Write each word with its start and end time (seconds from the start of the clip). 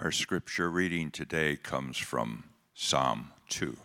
Our 0.00 0.12
scripture 0.12 0.70
reading 0.70 1.10
today 1.10 1.56
comes 1.56 1.98
from 1.98 2.44
Psalm 2.72 3.32
2. 3.48 3.76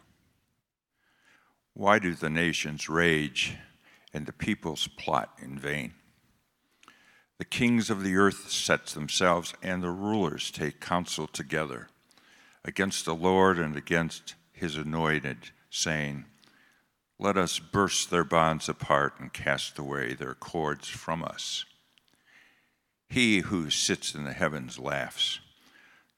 Why 1.73 1.97
do 1.97 2.13
the 2.13 2.29
nations 2.29 2.87
rage 2.87 3.55
and 4.13 4.27
the 4.27 4.31
peoples 4.31 4.87
plot 4.87 5.31
in 5.41 5.57
vain? 5.57 5.95
The 7.39 7.45
kings 7.45 7.89
of 7.89 8.03
the 8.03 8.15
earth 8.15 8.51
set 8.51 8.85
themselves, 8.87 9.55
and 9.63 9.81
the 9.81 9.89
rulers 9.89 10.51
take 10.51 10.79
counsel 10.79 11.25
together 11.25 11.89
against 12.63 13.05
the 13.05 13.15
Lord 13.15 13.57
and 13.57 13.75
against 13.75 14.35
his 14.51 14.77
anointed, 14.77 15.49
saying, 15.71 16.25
Let 17.17 17.37
us 17.37 17.57
burst 17.57 18.11
their 18.11 18.23
bonds 18.23 18.69
apart 18.69 19.15
and 19.19 19.33
cast 19.33 19.79
away 19.79 20.13
their 20.13 20.35
cords 20.35 20.87
from 20.87 21.23
us. 21.23 21.65
He 23.09 23.39
who 23.39 23.71
sits 23.71 24.13
in 24.13 24.25
the 24.25 24.33
heavens 24.33 24.77
laughs. 24.77 25.39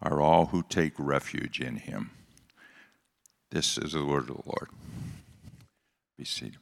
are 0.00 0.20
all 0.20 0.46
who 0.46 0.62
take 0.68 0.92
refuge 0.98 1.60
in 1.60 1.76
him. 1.76 2.10
This 3.50 3.78
is 3.78 3.92
the 3.92 4.04
word 4.04 4.28
of 4.30 4.36
the 4.36 4.42
Lord. 4.44 4.68
Be 6.18 6.24
seated. 6.24 6.58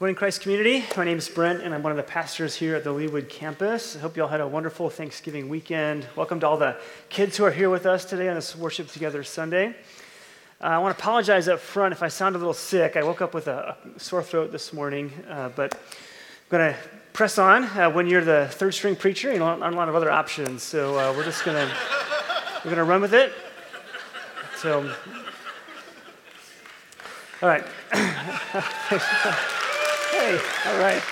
Morning, 0.00 0.16
Christ 0.16 0.40
community. 0.40 0.82
My 0.96 1.04
name 1.04 1.18
is 1.18 1.28
Brent, 1.28 1.62
and 1.62 1.74
I'm 1.74 1.82
one 1.82 1.92
of 1.92 1.98
the 1.98 2.02
pastors 2.02 2.54
here 2.54 2.74
at 2.74 2.84
the 2.84 2.90
Leawood 2.90 3.28
campus. 3.28 3.96
I 3.96 3.98
hope 3.98 4.16
you 4.16 4.22
all 4.22 4.30
had 4.30 4.40
a 4.40 4.48
wonderful 4.48 4.88
Thanksgiving 4.88 5.50
weekend. 5.50 6.06
Welcome 6.16 6.40
to 6.40 6.48
all 6.48 6.56
the 6.56 6.78
kids 7.10 7.36
who 7.36 7.44
are 7.44 7.50
here 7.50 7.68
with 7.68 7.84
us 7.84 8.06
today 8.06 8.30
on 8.30 8.34
this 8.34 8.56
Worship 8.56 8.88
Together 8.88 9.22
Sunday. 9.22 9.76
Uh, 10.62 10.66
I 10.66 10.78
want 10.78 10.94
to 10.94 11.02
apologize 11.02 11.48
up 11.48 11.58
front 11.58 11.92
if 11.92 12.02
I 12.02 12.08
sound 12.08 12.34
a 12.34 12.38
little 12.38 12.52
sick. 12.52 12.94
I 12.94 13.02
woke 13.02 13.22
up 13.22 13.32
with 13.32 13.48
a, 13.48 13.78
a 13.96 13.98
sore 13.98 14.22
throat 14.22 14.52
this 14.52 14.74
morning, 14.74 15.10
uh, 15.30 15.48
but 15.48 15.74
I'm 15.74 15.80
going 16.50 16.74
to 16.74 16.78
press 17.14 17.38
on. 17.38 17.64
Uh, 17.64 17.90
when 17.90 18.06
you're 18.06 18.22
the 18.22 18.46
third 18.50 18.74
string 18.74 18.94
preacher, 18.94 19.32
you 19.32 19.38
know, 19.38 19.46
aren't 19.46 19.62
a 19.62 19.70
lot 19.70 19.88
of 19.88 19.94
other 19.94 20.10
options. 20.10 20.62
So 20.62 20.98
uh, 20.98 21.14
we're 21.16 21.24
just 21.24 21.46
going 21.46 21.56
to 21.56 21.74
we're 22.58 22.72
going 22.72 22.76
to 22.76 22.84
run 22.84 23.00
with 23.00 23.14
it. 23.14 23.32
So, 24.58 24.80
all 27.40 27.48
right. 27.48 27.64
hey, 30.12 30.38
all 30.66 30.78
right. 30.78 31.02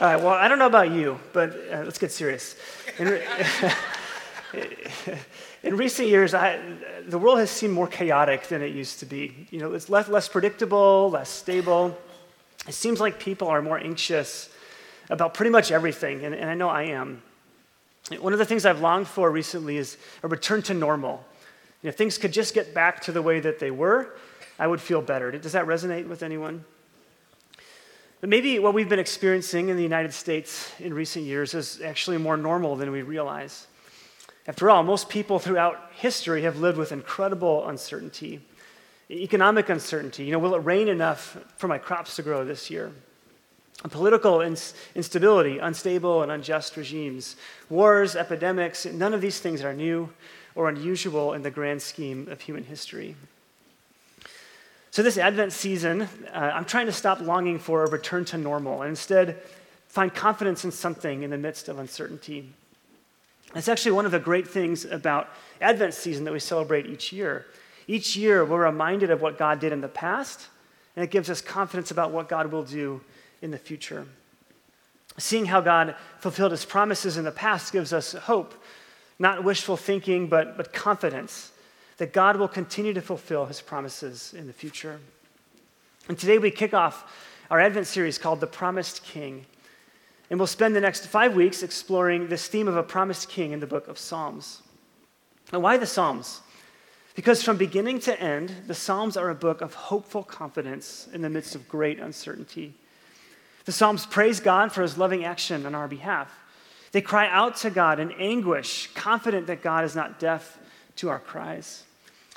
All 0.00 0.06
right. 0.06 0.22
Well, 0.22 0.34
I 0.34 0.48
don't 0.48 0.58
know 0.58 0.66
about 0.66 0.90
you, 0.90 1.18
but 1.32 1.58
uh, 1.72 1.84
let's 1.84 1.96
get 1.96 2.12
serious. 2.12 2.56
In, 5.62 5.76
recent 5.76 6.08
years, 6.08 6.34
I, 6.34 6.60
the 7.06 7.18
world 7.18 7.38
has 7.38 7.50
seemed 7.50 7.74
more 7.74 7.88
chaotic 7.88 8.46
than 8.48 8.62
it 8.62 8.74
used 8.74 9.00
to 9.00 9.06
be. 9.06 9.48
You 9.50 9.58
know, 9.58 9.72
it's 9.72 9.88
less, 9.88 10.08
less 10.08 10.28
predictable, 10.28 11.10
less 11.10 11.28
stable. 11.28 11.98
It 12.66 12.74
seems 12.74 13.00
like 13.00 13.18
people 13.18 13.48
are 13.48 13.60
more 13.60 13.78
anxious 13.78 14.50
about 15.10 15.34
pretty 15.34 15.50
much 15.50 15.72
everything, 15.72 16.24
and, 16.24 16.34
and 16.34 16.48
I 16.48 16.54
know 16.54 16.68
I 16.68 16.84
am. 16.84 17.22
One 18.20 18.32
of 18.32 18.38
the 18.38 18.44
things 18.44 18.64
I've 18.64 18.80
longed 18.80 19.08
for 19.08 19.30
recently 19.30 19.76
is 19.76 19.96
a 20.22 20.28
return 20.28 20.62
to 20.62 20.74
normal. 20.74 21.24
You 21.82 21.86
know, 21.86 21.88
if 21.88 21.96
things 21.96 22.18
could 22.18 22.32
just 22.32 22.54
get 22.54 22.74
back 22.74 23.02
to 23.02 23.12
the 23.12 23.22
way 23.22 23.40
that 23.40 23.58
they 23.58 23.70
were, 23.70 24.14
I 24.58 24.66
would 24.66 24.80
feel 24.80 25.02
better. 25.02 25.30
Does 25.32 25.52
that 25.52 25.66
resonate 25.66 26.08
with 26.08 26.22
anyone? 26.22 26.64
But 28.20 28.30
maybe 28.30 28.58
what 28.58 28.74
we've 28.74 28.88
been 28.88 28.98
experiencing 28.98 29.68
in 29.68 29.76
the 29.76 29.82
United 29.82 30.12
States 30.12 30.72
in 30.80 30.92
recent 30.92 31.24
years 31.24 31.54
is 31.54 31.80
actually 31.80 32.18
more 32.18 32.36
normal 32.36 32.74
than 32.76 32.90
we 32.90 33.02
realize. 33.02 33.66
After 34.48 34.70
all, 34.70 34.82
most 34.82 35.10
people 35.10 35.38
throughout 35.38 35.90
history 35.92 36.42
have 36.42 36.58
lived 36.58 36.78
with 36.78 36.90
incredible 36.90 37.68
uncertainty, 37.68 38.40
economic 39.10 39.68
uncertainty. 39.68 40.24
You 40.24 40.32
know, 40.32 40.38
will 40.38 40.54
it 40.54 40.64
rain 40.64 40.88
enough 40.88 41.36
for 41.58 41.68
my 41.68 41.76
crops 41.76 42.16
to 42.16 42.22
grow 42.22 42.46
this 42.46 42.70
year? 42.70 42.90
Political 43.90 44.40
instability, 44.40 45.58
unstable 45.58 46.22
and 46.22 46.32
unjust 46.32 46.78
regimes, 46.78 47.36
wars, 47.68 48.16
epidemics, 48.16 48.86
none 48.86 49.12
of 49.12 49.20
these 49.20 49.38
things 49.38 49.62
are 49.62 49.74
new 49.74 50.08
or 50.54 50.70
unusual 50.70 51.34
in 51.34 51.42
the 51.42 51.50
grand 51.50 51.82
scheme 51.82 52.26
of 52.30 52.40
human 52.40 52.64
history. 52.64 53.16
So, 54.90 55.02
this 55.02 55.18
Advent 55.18 55.52
season, 55.52 56.08
uh, 56.32 56.52
I'm 56.54 56.64
trying 56.64 56.86
to 56.86 56.92
stop 56.92 57.20
longing 57.20 57.58
for 57.58 57.84
a 57.84 57.90
return 57.90 58.24
to 58.26 58.38
normal 58.38 58.80
and 58.80 58.88
instead 58.88 59.42
find 59.88 60.12
confidence 60.12 60.64
in 60.64 60.72
something 60.72 61.22
in 61.22 61.30
the 61.30 61.38
midst 61.38 61.68
of 61.68 61.78
uncertainty. 61.78 62.50
It's 63.54 63.68
actually 63.68 63.92
one 63.92 64.06
of 64.06 64.12
the 64.12 64.18
great 64.18 64.46
things 64.46 64.84
about 64.84 65.28
Advent 65.60 65.94
season 65.94 66.24
that 66.24 66.32
we 66.32 66.38
celebrate 66.38 66.86
each 66.86 67.12
year. 67.12 67.46
Each 67.86 68.16
year, 68.16 68.44
we're 68.44 68.64
reminded 68.64 69.10
of 69.10 69.22
what 69.22 69.38
God 69.38 69.60
did 69.60 69.72
in 69.72 69.80
the 69.80 69.88
past, 69.88 70.48
and 70.94 71.04
it 71.04 71.10
gives 71.10 71.30
us 71.30 71.40
confidence 71.40 71.90
about 71.90 72.10
what 72.10 72.28
God 72.28 72.52
will 72.52 72.62
do 72.62 73.00
in 73.40 73.50
the 73.50 73.58
future. 73.58 74.06
Seeing 75.16 75.46
how 75.46 75.60
God 75.60 75.96
fulfilled 76.20 76.52
his 76.52 76.64
promises 76.64 77.16
in 77.16 77.24
the 77.24 77.32
past 77.32 77.72
gives 77.72 77.92
us 77.92 78.12
hope, 78.12 78.54
not 79.18 79.42
wishful 79.42 79.76
thinking, 79.76 80.28
but, 80.28 80.56
but 80.56 80.72
confidence 80.72 81.52
that 81.96 82.12
God 82.12 82.36
will 82.36 82.48
continue 82.48 82.92
to 82.92 83.00
fulfill 83.00 83.46
his 83.46 83.60
promises 83.60 84.34
in 84.36 84.46
the 84.46 84.52
future. 84.52 85.00
And 86.08 86.18
today 86.18 86.38
we 86.38 86.50
kick 86.50 86.72
off 86.72 87.10
our 87.50 87.60
Advent 87.60 87.86
series 87.86 88.18
called 88.18 88.40
The 88.40 88.46
Promised 88.46 89.02
King. 89.02 89.46
And 90.30 90.38
we'll 90.38 90.46
spend 90.46 90.76
the 90.76 90.80
next 90.80 91.06
five 91.06 91.34
weeks 91.34 91.62
exploring 91.62 92.28
this 92.28 92.48
theme 92.48 92.68
of 92.68 92.76
a 92.76 92.82
promised 92.82 93.28
king 93.28 93.52
in 93.52 93.60
the 93.60 93.66
book 93.66 93.88
of 93.88 93.98
Psalms. 93.98 94.62
Now, 95.52 95.60
why 95.60 95.76
the 95.78 95.86
Psalms? 95.86 96.42
Because 97.14 97.42
from 97.42 97.56
beginning 97.56 98.00
to 98.00 98.20
end, 98.20 98.52
the 98.66 98.74
Psalms 98.74 99.16
are 99.16 99.30
a 99.30 99.34
book 99.34 99.60
of 99.60 99.74
hopeful 99.74 100.22
confidence 100.22 101.08
in 101.12 101.22
the 101.22 101.30
midst 101.30 101.54
of 101.54 101.68
great 101.68 101.98
uncertainty. 101.98 102.74
The 103.64 103.72
Psalms 103.72 104.06
praise 104.06 104.40
God 104.40 104.70
for 104.72 104.82
his 104.82 104.98
loving 104.98 105.24
action 105.24 105.66
on 105.66 105.74
our 105.74 105.88
behalf. 105.88 106.32
They 106.92 107.00
cry 107.00 107.28
out 107.28 107.56
to 107.56 107.70
God 107.70 107.98
in 107.98 108.12
anguish, 108.12 108.88
confident 108.94 109.46
that 109.48 109.62
God 109.62 109.84
is 109.84 109.96
not 109.96 110.18
deaf 110.18 110.58
to 110.96 111.08
our 111.08 111.18
cries. 111.18 111.84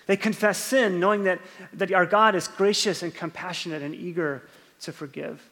They 0.07 0.17
confess 0.17 0.57
sin, 0.57 0.99
knowing 0.99 1.23
that, 1.23 1.39
that 1.73 1.91
our 1.93 2.05
God 2.05 2.35
is 2.35 2.47
gracious 2.47 3.03
and 3.03 3.13
compassionate 3.13 3.81
and 3.81 3.95
eager 3.95 4.43
to 4.81 4.91
forgive. 4.91 5.47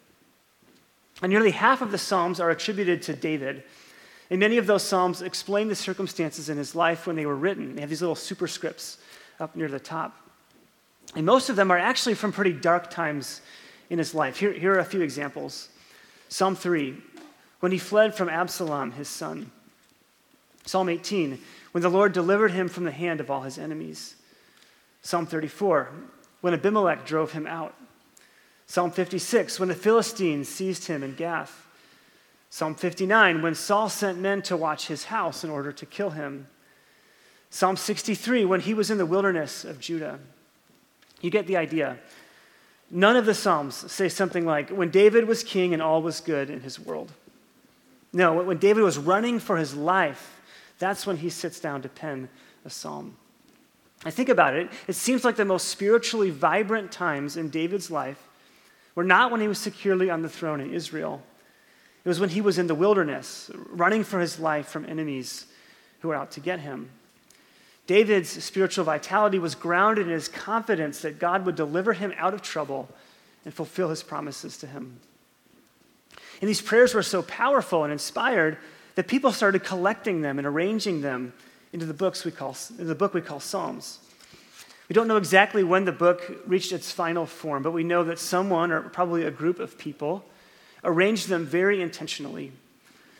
And 1.21 1.31
nearly 1.31 1.51
half 1.51 1.81
of 1.81 1.92
the 1.92 1.98
Psalms 1.98 2.39
are 2.39 2.50
attributed 2.50 3.01
to 3.04 3.13
David. 3.13 3.63
And 4.30 4.39
many 4.39 4.57
of 4.57 4.68
those 4.68 4.83
Psalms 4.83 5.21
explain 5.21 5.68
the 5.68 5.75
circumstances 5.75 6.50
in 6.50 6.57
his 6.57 6.75
life 6.75 7.07
when 7.07 7.16
they 7.16 7.25
were 7.25 7.36
written. 7.36 7.75
They 7.75 7.81
have 7.81 7.89
these 7.89 8.01
little 8.01 8.16
superscripts 8.16 8.98
up 9.39 9.56
near 9.56 9.68
the 9.68 9.80
top. 9.80 10.16
And 11.16 11.25
most 11.25 11.50
of 11.50 11.56
them 11.56 11.71
are 11.71 11.77
actually 11.77 12.16
from 12.16 12.31
pretty 12.31 12.54
dark 12.54 12.89
times 12.89 13.42
in 13.89 13.98
his 13.98 14.13
life. 14.13 14.38
Here, 14.38 14.54
here 14.54 14.74
are 14.74 14.80
a 14.80 14.86
few 14.86 15.01
examples 15.01 15.69
Psalm 16.30 16.56
3, 16.56 16.95
when 17.60 17.71
he 17.71 17.80
fled 17.80 18.13
from 18.13 18.30
Absalom, 18.30 18.92
his 18.92 19.10
son. 19.10 19.51
Psalm 20.66 20.88
18, 20.88 21.39
when 21.71 21.81
the 21.81 21.89
Lord 21.89 22.13
delivered 22.13 22.51
him 22.51 22.68
from 22.68 22.83
the 22.83 22.92
hand 22.92 23.19
of 23.19 23.31
all 23.31 23.42
his 23.42 23.57
enemies. 23.57 24.16
Psalm 25.01 25.25
34, 25.25 25.89
when 26.42 26.54
Abimelech 26.54 27.06
drove 27.06 27.31
him 27.31 27.48
out. 27.48 27.74
Psalm 28.69 28.92
56, 28.92 29.60
when 29.60 29.69
the 29.69 29.74
Philistines 29.74 30.48
seized 30.48 30.86
him 30.86 31.01
in 31.01 31.16
Gath. 31.16 31.66
Psalm 32.51 32.75
59, 32.75 33.42
when 33.42 33.56
Saul 33.56 33.89
sent 33.89 34.19
men 34.19 34.44
to 34.44 34.56
watch 34.56 34.86
his 34.86 35.06
house 35.06 35.44
in 35.44 35.50
order 35.50 35.71
to 35.71 35.88
kill 35.88 36.12
him. 36.12 36.45
Psalm 37.50 37.75
63, 37.75 38.45
when 38.45 38.60
he 38.60 38.75
was 38.75 38.92
in 38.92 39.00
the 39.00 39.07
wilderness 39.07 39.66
of 39.66 39.80
Judah. 39.80 40.19
You 41.19 41.31
get 41.31 41.48
the 41.48 41.57
idea. 41.57 41.98
None 42.92 43.16
of 43.16 43.25
the 43.25 43.33
Psalms 43.33 43.92
say 43.92 44.07
something 44.07 44.45
like, 44.45 44.69
when 44.69 44.92
David 44.92 45.27
was 45.27 45.44
king 45.44 45.74
and 45.74 45.81
all 45.81 46.04
was 46.04 46.21
good 46.21 46.51
in 46.51 46.62
his 46.62 46.80
world. 46.80 47.12
No, 48.13 48.44
when 48.44 48.60
David 48.60 48.83
was 48.83 49.00
running 49.00 49.39
for 49.39 49.57
his 49.57 49.74
life, 49.74 50.39
that's 50.77 51.07
when 51.07 51.18
he 51.18 51.31
sits 51.31 51.60
down 51.60 51.81
to 51.81 51.89
pen 51.89 52.30
a 52.63 52.69
psalm. 52.69 53.18
I 54.06 54.12
think 54.12 54.30
about 54.30 54.54
it, 54.54 54.69
it 54.88 54.94
seems 54.94 55.25
like 55.25 55.38
the 55.38 55.44
most 55.44 55.69
spiritually 55.69 56.30
vibrant 56.30 56.92
times 56.92 57.36
in 57.36 57.50
David's 57.50 57.89
life 57.89 58.29
were 59.00 59.06
not 59.06 59.31
when 59.31 59.40
he 59.40 59.48
was 59.48 59.57
securely 59.57 60.10
on 60.10 60.24
the 60.24 60.28
throne 60.28 60.60
in 60.60 60.74
Israel. 60.74 61.24
It 62.04 62.10
was 62.10 62.19
when 62.19 62.28
he 62.28 62.42
was 62.42 62.57
in 62.57 62.68
the 62.68 62.75
wilderness, 62.75 63.50
running 63.69 64.04
for 64.04 64.19
his 64.19 64.42
life 64.42 64.68
from 64.68 64.84
enemies 64.84 65.46
who 66.01 66.10
were 66.10 66.16
out 66.16 66.31
to 66.31 66.42
get 66.42 66.60
him. 66.60 66.90
David's 67.88 68.44
spiritual 68.44 68.84
vitality 68.84 69.40
was 69.40 69.56
grounded 69.56 70.07
in 70.07 70.12
his 70.12 70.28
confidence 70.28 71.01
that 71.04 71.18
God 71.18 71.46
would 71.46 71.56
deliver 71.56 71.94
him 71.94 72.13
out 72.18 72.34
of 72.34 72.42
trouble 72.42 72.90
and 73.46 73.54
fulfill 73.54 73.88
his 73.88 74.04
promises 74.04 74.57
to 74.57 74.68
him. 74.68 75.00
And 76.42 76.50
these 76.50 76.62
prayers 76.62 76.94
were 76.94 77.02
so 77.02 77.22
powerful 77.22 77.86
and 77.86 77.94
inspired 77.94 78.57
that 78.95 79.07
people 79.07 79.31
started 79.31 79.63
collecting 79.63 80.24
them 80.24 80.40
and 80.40 80.45
arranging 80.45 81.00
them 81.00 81.31
into 81.72 81.86
the 81.86 81.94
books 81.94 82.25
we 82.25 82.31
call 82.31 82.54
the 82.78 82.95
book 82.95 83.13
we 83.13 83.22
call 83.22 83.40
Psalms. 83.40 84.00
We 84.89 84.95
don't 84.95 85.07
know 85.07 85.18
exactly 85.18 85.63
when 85.63 85.86
the 85.86 85.91
book 85.91 86.41
reached 86.47 86.71
its 86.71 86.91
final 86.91 87.27
form, 87.27 87.62
but 87.62 87.71
we 87.71 87.83
know 87.83 88.03
that 88.06 88.18
someone, 88.18 88.71
or 88.71 88.81
probably 88.81 89.24
a 89.24 89.31
group 89.31 89.59
of 89.59 89.77
people, 89.77 90.25
arranged 90.83 91.30
them 91.30 91.45
very 91.45 91.80
intentionally. 91.80 92.51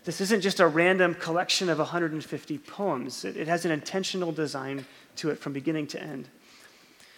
This 0.04 0.20
isn't 0.20 0.42
just 0.42 0.60
a 0.60 0.68
random 0.68 1.14
collection 1.14 1.70
of 1.70 1.78
150 1.78 2.58
poems, 2.58 3.24
it, 3.24 3.38
it 3.38 3.48
has 3.48 3.66
an 3.66 3.72
intentional 3.72 4.32
design 4.32 4.86
to 5.18 5.30
it 5.30 5.38
from 5.38 5.54
beginning 5.54 5.86
to 5.88 6.02
end. 6.02 6.28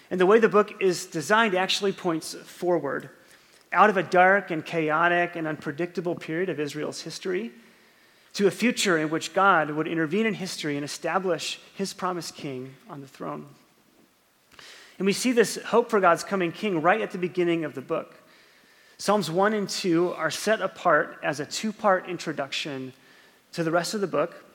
And 0.09 0.19
the 0.19 0.25
way 0.25 0.39
the 0.39 0.49
book 0.49 0.81
is 0.81 1.05
designed 1.05 1.55
actually 1.55 1.93
points 1.93 2.33
forward 2.33 3.09
out 3.71 3.89
of 3.89 3.95
a 3.95 4.03
dark 4.03 4.51
and 4.51 4.65
chaotic 4.65 5.37
and 5.37 5.47
unpredictable 5.47 6.15
period 6.15 6.49
of 6.49 6.59
Israel's 6.59 6.99
history 6.99 7.51
to 8.33 8.47
a 8.47 8.51
future 8.51 8.97
in 8.97 9.09
which 9.09 9.33
God 9.33 9.69
would 9.69 9.87
intervene 9.87 10.25
in 10.25 10.33
history 10.33 10.75
and 10.75 10.83
establish 10.83 11.61
his 11.73 11.93
promised 11.93 12.35
king 12.35 12.75
on 12.89 12.99
the 12.99 13.07
throne. 13.07 13.45
And 15.01 15.05
we 15.07 15.13
see 15.13 15.31
this 15.31 15.55
hope 15.65 15.89
for 15.89 15.99
God's 15.99 16.23
coming 16.23 16.51
king 16.51 16.79
right 16.79 17.01
at 17.01 17.09
the 17.09 17.17
beginning 17.17 17.65
of 17.65 17.73
the 17.73 17.81
book. 17.81 18.13
Psalms 18.99 19.31
1 19.31 19.53
and 19.55 19.67
2 19.67 20.13
are 20.13 20.29
set 20.29 20.61
apart 20.61 21.17
as 21.23 21.39
a 21.39 21.45
two 21.47 21.73
part 21.73 22.07
introduction 22.07 22.93
to 23.53 23.63
the 23.63 23.71
rest 23.71 23.95
of 23.95 24.01
the 24.01 24.05
book, 24.05 24.45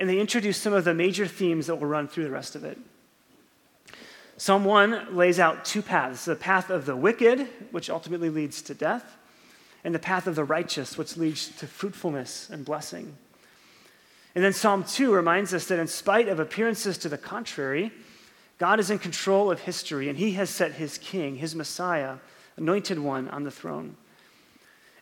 and 0.00 0.08
they 0.08 0.18
introduce 0.18 0.56
some 0.56 0.72
of 0.72 0.82
the 0.82 0.92
major 0.92 1.24
themes 1.24 1.68
that 1.68 1.76
will 1.76 1.86
run 1.86 2.08
through 2.08 2.24
the 2.24 2.32
rest 2.32 2.56
of 2.56 2.64
it. 2.64 2.78
Psalm 4.38 4.64
1 4.64 5.16
lays 5.16 5.38
out 5.38 5.64
two 5.64 5.82
paths 5.82 6.24
the 6.24 6.34
path 6.34 6.68
of 6.68 6.84
the 6.84 6.96
wicked, 6.96 7.46
which 7.70 7.88
ultimately 7.88 8.28
leads 8.28 8.60
to 8.62 8.74
death, 8.74 9.16
and 9.84 9.94
the 9.94 10.00
path 10.00 10.26
of 10.26 10.34
the 10.34 10.42
righteous, 10.42 10.98
which 10.98 11.16
leads 11.16 11.46
to 11.58 11.68
fruitfulness 11.68 12.50
and 12.50 12.64
blessing. 12.64 13.16
And 14.34 14.42
then 14.42 14.52
Psalm 14.52 14.82
2 14.82 15.14
reminds 15.14 15.54
us 15.54 15.66
that 15.66 15.78
in 15.78 15.86
spite 15.86 16.26
of 16.26 16.40
appearances 16.40 16.98
to 16.98 17.08
the 17.08 17.18
contrary, 17.18 17.92
God 18.62 18.78
is 18.78 18.92
in 18.92 19.00
control 19.00 19.50
of 19.50 19.58
history, 19.58 20.08
and 20.08 20.16
he 20.16 20.34
has 20.34 20.48
set 20.48 20.74
his 20.74 20.96
king, 20.96 21.34
his 21.34 21.56
Messiah, 21.56 22.18
anointed 22.56 22.96
one, 22.96 23.28
on 23.30 23.42
the 23.42 23.50
throne. 23.50 23.96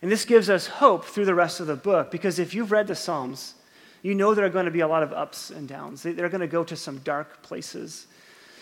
And 0.01 0.11
this 0.11 0.25
gives 0.25 0.49
us 0.49 0.65
hope 0.65 1.05
through 1.05 1.25
the 1.25 1.35
rest 1.35 1.59
of 1.59 1.67
the 1.67 1.75
book, 1.75 2.09
because 2.09 2.39
if 2.39 2.55
you've 2.55 2.71
read 2.71 2.87
the 2.87 2.95
Psalms, 2.95 3.53
you 4.01 4.15
know 4.15 4.33
there 4.33 4.45
are 4.45 4.49
going 4.49 4.65
to 4.65 4.71
be 4.71 4.79
a 4.79 4.87
lot 4.87 5.03
of 5.03 5.13
ups 5.13 5.51
and 5.51 5.67
downs. 5.67 6.01
They're 6.01 6.27
going 6.27 6.41
to 6.41 6.47
go 6.47 6.63
to 6.63 6.75
some 6.75 7.01
dark 7.03 7.43
places. 7.43 8.07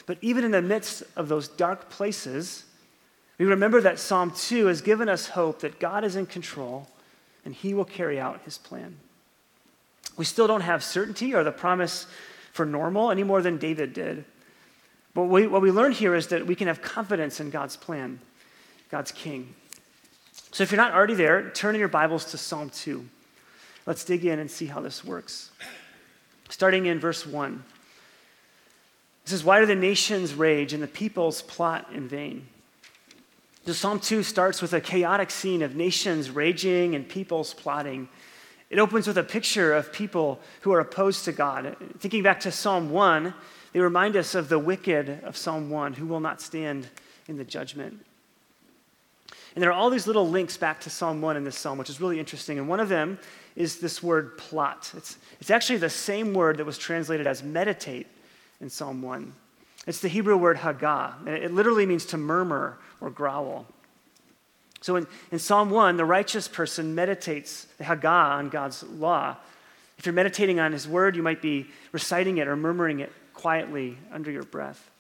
But 0.05 0.17
even 0.19 0.43
in 0.43 0.51
the 0.51 0.61
midst 0.61 1.03
of 1.15 1.29
those 1.29 1.47
dark 1.47 1.89
places, 1.89 2.65
we 3.37 3.45
remember 3.45 3.79
that 3.79 3.99
Psalm 3.99 4.33
2 4.35 4.65
has 4.65 4.81
given 4.81 5.07
us 5.07 5.27
hope 5.27 5.61
that 5.61 5.79
God 5.79 6.03
is 6.03 6.17
in 6.17 6.25
control 6.25 6.89
and 7.45 7.55
he 7.55 7.73
will 7.73 7.85
carry 7.85 8.19
out 8.19 8.41
his 8.43 8.57
plan. 8.57 8.97
We 10.17 10.25
still 10.25 10.45
don't 10.47 10.59
have 10.59 10.83
certainty 10.83 11.33
or 11.33 11.45
the 11.45 11.53
promise 11.53 12.05
for 12.51 12.65
normal 12.65 13.11
any 13.11 13.23
more 13.23 13.41
than 13.41 13.57
David 13.57 13.93
did. 13.93 14.25
But 15.13 15.23
we, 15.23 15.47
what 15.47 15.61
we 15.61 15.71
learn 15.71 15.91
here 15.91 16.15
is 16.15 16.27
that 16.27 16.45
we 16.45 16.55
can 16.55 16.67
have 16.67 16.81
confidence 16.81 17.39
in 17.39 17.49
God's 17.49 17.75
plan, 17.75 18.19
God's 18.89 19.11
king. 19.11 19.55
So 20.51 20.63
if 20.63 20.71
you're 20.71 20.81
not 20.81 20.93
already 20.93 21.15
there, 21.15 21.49
turn 21.51 21.75
in 21.75 21.79
your 21.79 21.89
Bibles 21.89 22.25
to 22.25 22.37
Psalm 22.37 22.69
2. 22.69 23.05
Let's 23.85 24.03
dig 24.03 24.25
in 24.25 24.39
and 24.39 24.49
see 24.49 24.65
how 24.65 24.81
this 24.81 25.03
works. 25.03 25.51
Starting 26.49 26.85
in 26.85 26.99
verse 26.99 27.25
1. 27.25 27.63
This 29.25 29.33
is 29.33 29.43
Why 29.43 29.59
do 29.59 29.65
the 29.65 29.75
nations 29.75 30.33
rage 30.33 30.73
and 30.73 30.81
the 30.81 30.87
peoples 30.87 31.41
plot 31.43 31.87
in 31.93 32.07
vain? 32.07 32.47
So 33.65 33.73
Psalm 33.73 33.99
2 33.99 34.23
starts 34.23 34.61
with 34.61 34.73
a 34.73 34.81
chaotic 34.81 35.29
scene 35.29 35.61
of 35.61 35.75
nations 35.75 36.31
raging 36.31 36.95
and 36.95 37.07
peoples 37.07 37.53
plotting. 37.53 38.09
It 38.69 38.79
opens 38.79 39.05
with 39.05 39.17
a 39.17 39.23
picture 39.23 39.73
of 39.73 39.93
people 39.93 40.39
who 40.61 40.71
are 40.71 40.79
opposed 40.79 41.25
to 41.25 41.31
God. 41.31 41.75
Thinking 41.99 42.23
back 42.23 42.39
to 42.41 42.51
Psalm 42.51 42.89
1, 42.89 43.33
they 43.73 43.79
remind 43.79 44.15
us 44.15 44.35
of 44.35 44.49
the 44.49 44.59
wicked 44.59 45.23
of 45.23 45.37
Psalm 45.37 45.69
1 45.69 45.93
who 45.93 46.05
will 46.05 46.19
not 46.19 46.41
stand 46.41 46.87
in 47.27 47.37
the 47.37 47.43
judgment. 47.43 48.05
And 49.55 49.63
there 49.63 49.69
are 49.71 49.73
all 49.73 49.89
these 49.89 50.07
little 50.07 50.27
links 50.27 50.57
back 50.57 50.79
to 50.81 50.89
Psalm 50.89 51.21
1 51.21 51.37
in 51.37 51.43
this 51.43 51.57
psalm, 51.57 51.77
which 51.77 51.89
is 51.89 51.99
really 51.99 52.19
interesting. 52.19 52.59
And 52.59 52.67
one 52.67 52.79
of 52.79 52.89
them 52.89 53.19
is 53.55 53.79
this 53.79 54.01
word 54.01 54.37
plot. 54.37 54.91
It's, 54.95 55.17
it's 55.39 55.49
actually 55.49 55.77
the 55.77 55.89
same 55.89 56.33
word 56.33 56.57
that 56.57 56.65
was 56.65 56.77
translated 56.77 57.27
as 57.27 57.43
meditate 57.43 58.07
in 58.61 58.69
Psalm 58.69 59.01
1. 59.01 59.33
It's 59.87 59.99
the 59.99 60.07
Hebrew 60.07 60.37
word 60.37 60.57
hagah, 60.57 61.13
and 61.25 61.29
it 61.29 61.53
literally 61.53 61.85
means 61.85 62.05
to 62.07 62.17
murmur 62.17 62.77
or 63.01 63.09
growl. 63.09 63.65
So 64.81 64.95
in, 64.95 65.07
in 65.31 65.39
Psalm 65.39 65.69
1, 65.71 65.97
the 65.97 66.05
righteous 66.05 66.47
person 66.47 66.95
meditates 66.95 67.65
the 67.77 67.85
hagah 67.85 68.37
on 68.37 68.49
God's 68.49 68.83
law. 68.83 69.35
If 69.97 70.05
you're 70.05 70.13
meditating 70.13 70.59
on 70.59 70.71
his 70.71 70.87
word, 70.87 71.15
you 71.15 71.23
might 71.23 71.41
be 71.41 71.67
reciting 71.91 72.37
it 72.37 72.47
or 72.47 72.55
murmuring 72.55 72.99
it 72.99 73.11
quietly 73.39 73.97
under 74.11 74.29
your 74.29 74.43
breath. 74.43 74.91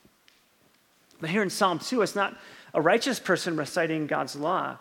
But 1.19 1.29
here 1.29 1.43
in 1.43 1.49
Psalm 1.49 1.79
2, 1.79 2.01
it's 2.01 2.15
not 2.15 2.37
a 2.73 2.79
righteous 2.79 3.19
person 3.19 3.57
reciting 3.57 4.07
God's 4.07 4.35
law, 4.35 4.77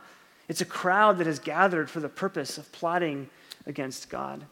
it's 0.46 0.60
a 0.60 0.66
crowd 0.66 1.18
that 1.18 1.26
has 1.26 1.38
gathered 1.38 1.90
for 1.90 2.00
the 2.00 2.08
purpose 2.08 2.56
of 2.56 2.70
plotting 2.72 3.28
against 3.66 4.08
God. 4.08 4.44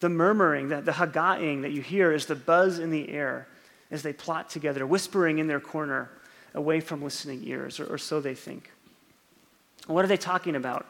The 0.00 0.08
murmuring, 0.08 0.68
the, 0.68 0.82
the 0.82 0.92
hagahing 0.92 1.62
that 1.62 1.70
you 1.70 1.80
hear 1.80 2.12
is 2.12 2.26
the 2.26 2.34
buzz 2.34 2.78
in 2.78 2.90
the 2.90 3.08
air 3.08 3.48
as 3.90 4.02
they 4.02 4.12
plot 4.12 4.50
together, 4.50 4.86
whispering 4.86 5.38
in 5.38 5.46
their 5.46 5.60
corner 5.60 6.10
away 6.54 6.80
from 6.80 7.02
listening 7.02 7.42
ears, 7.44 7.80
or, 7.80 7.86
or 7.86 7.98
so 7.98 8.20
they 8.20 8.34
think. 8.34 8.70
What 9.86 10.04
are 10.04 10.08
they 10.08 10.18
talking 10.18 10.56
about? 10.56 10.86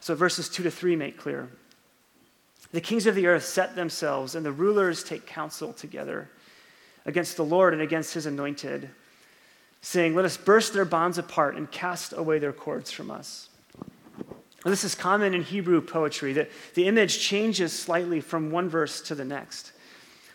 So 0.00 0.14
verses 0.14 0.48
2 0.48 0.64
to 0.64 0.70
3 0.70 0.96
make 0.96 1.16
clear. 1.16 1.48
The 2.72 2.80
kings 2.80 3.06
of 3.06 3.14
the 3.14 3.26
earth 3.26 3.44
set 3.44 3.74
themselves, 3.74 4.34
and 4.34 4.44
the 4.44 4.52
rulers 4.52 5.02
take 5.02 5.26
counsel 5.26 5.72
together 5.72 6.28
against 7.06 7.36
the 7.36 7.44
Lord 7.44 7.72
and 7.72 7.82
against 7.82 8.14
his 8.14 8.26
anointed, 8.26 8.90
saying, 9.80 10.14
Let 10.14 10.24
us 10.24 10.36
burst 10.36 10.72
their 10.72 10.84
bonds 10.84 11.18
apart 11.18 11.56
and 11.56 11.70
cast 11.70 12.12
away 12.12 12.38
their 12.38 12.52
cords 12.52 12.90
from 12.90 13.10
us. 13.10 13.48
This 14.64 14.84
is 14.84 14.94
common 14.94 15.32
in 15.32 15.42
Hebrew 15.42 15.80
poetry, 15.80 16.34
that 16.34 16.50
the 16.74 16.86
image 16.86 17.18
changes 17.18 17.72
slightly 17.72 18.20
from 18.20 18.50
one 18.50 18.68
verse 18.68 19.00
to 19.02 19.14
the 19.14 19.24
next. 19.24 19.72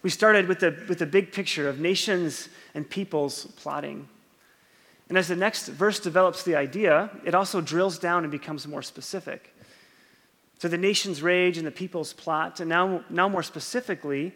We 0.02 0.10
started 0.10 0.48
with 0.48 0.60
the, 0.60 0.84
with 0.90 1.00
the 1.00 1.06
big 1.06 1.32
picture 1.32 1.70
of 1.70 1.80
nations 1.80 2.50
and 2.74 2.90
peoples 2.90 3.46
plotting. 3.58 4.08
And 5.10 5.18
as 5.18 5.28
the 5.28 5.36
next 5.36 5.68
verse 5.68 6.00
develops 6.00 6.44
the 6.44 6.56
idea, 6.56 7.12
it 7.24 7.36
also 7.36 7.62
drills 7.62 8.00
down 8.00 8.24
and 8.24 8.32
becomes 8.32 8.68
more 8.68 8.82
specific. 8.82 9.54
So 10.58 10.68
the 10.68 10.78
nations 10.78 11.22
rage 11.22 11.58
and 11.58 11.68
the 11.68 11.72
peoples 11.72 12.14
plot, 12.14 12.60
and 12.60 12.70
now, 12.70 13.04
now 13.10 13.30
more 13.30 13.44
specifically, 13.44 14.34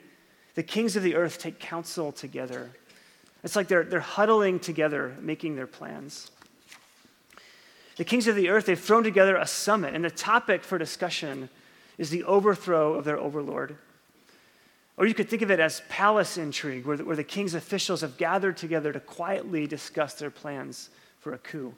the 0.60 0.64
kings 0.64 0.98
of 0.98 1.04
the 1.04 1.16
earth 1.16 1.38
take 1.38 1.58
counsel 1.58 2.12
together. 2.12 2.70
It's 3.46 3.56
like 3.56 3.70
they're, 3.70 3.86
they're 3.86 4.02
huddling 4.02 4.60
together, 4.60 5.16
making 5.22 5.56
their 5.56 5.68
plans. 5.68 6.32
The 7.96 8.04
kings 8.04 8.28
of 8.28 8.36
the 8.36 8.50
earth, 8.50 8.66
they've 8.66 8.78
thrown 8.78 9.06
together 9.06 9.38
a 9.38 9.48
summit, 9.48 9.96
and 9.96 10.04
the 10.04 10.12
topic 10.12 10.66
for 10.66 10.78
discussion 10.78 11.48
is 11.98 12.10
the 12.10 12.26
overthrow 12.26 12.96
of 12.96 13.06
their 13.06 13.18
overlord. 13.18 13.78
Or 14.98 15.06
you 15.06 15.14
could 15.14 15.30
think 15.30 15.44
of 15.44 15.50
it 15.50 15.62
as 15.62 15.82
palace 15.88 16.38
intrigue, 16.38 16.86
where 16.86 16.98
the, 16.98 17.06
where 17.06 17.16
the 17.16 17.24
king's 17.24 17.54
officials 17.54 18.02
have 18.02 18.18
gathered 18.18 18.58
together 18.58 18.92
to 18.92 19.00
quietly 19.00 19.66
discuss 19.66 20.16
their 20.16 20.30
plans 20.30 20.90
for 21.22 21.32
a 21.32 21.38
coup. 21.38 21.74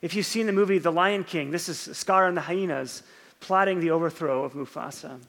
If 0.00 0.14
you've 0.14 0.24
seen 0.24 0.46
the 0.46 0.54
movie 0.54 0.78
The 0.78 0.90
Lion 0.90 1.22
King, 1.22 1.50
this 1.50 1.68
is 1.68 1.78
Scar 1.78 2.28
and 2.28 2.34
the 2.34 2.40
hyenas 2.40 3.02
plotting 3.40 3.80
the 3.80 3.90
overthrow 3.90 4.42
of 4.42 4.54
Mufasa. 4.54 5.20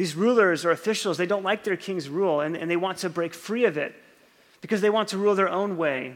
These 0.00 0.16
rulers 0.16 0.64
or 0.64 0.70
officials, 0.70 1.18
they 1.18 1.26
don't 1.26 1.42
like 1.42 1.62
their 1.62 1.76
king's 1.76 2.08
rule 2.08 2.40
and, 2.40 2.56
and 2.56 2.70
they 2.70 2.76
want 2.76 2.98
to 2.98 3.10
break 3.10 3.34
free 3.34 3.66
of 3.66 3.76
it 3.76 3.94
because 4.62 4.80
they 4.80 4.88
want 4.88 5.10
to 5.10 5.18
rule 5.18 5.34
their 5.34 5.48
own 5.48 5.76
way 5.76 6.14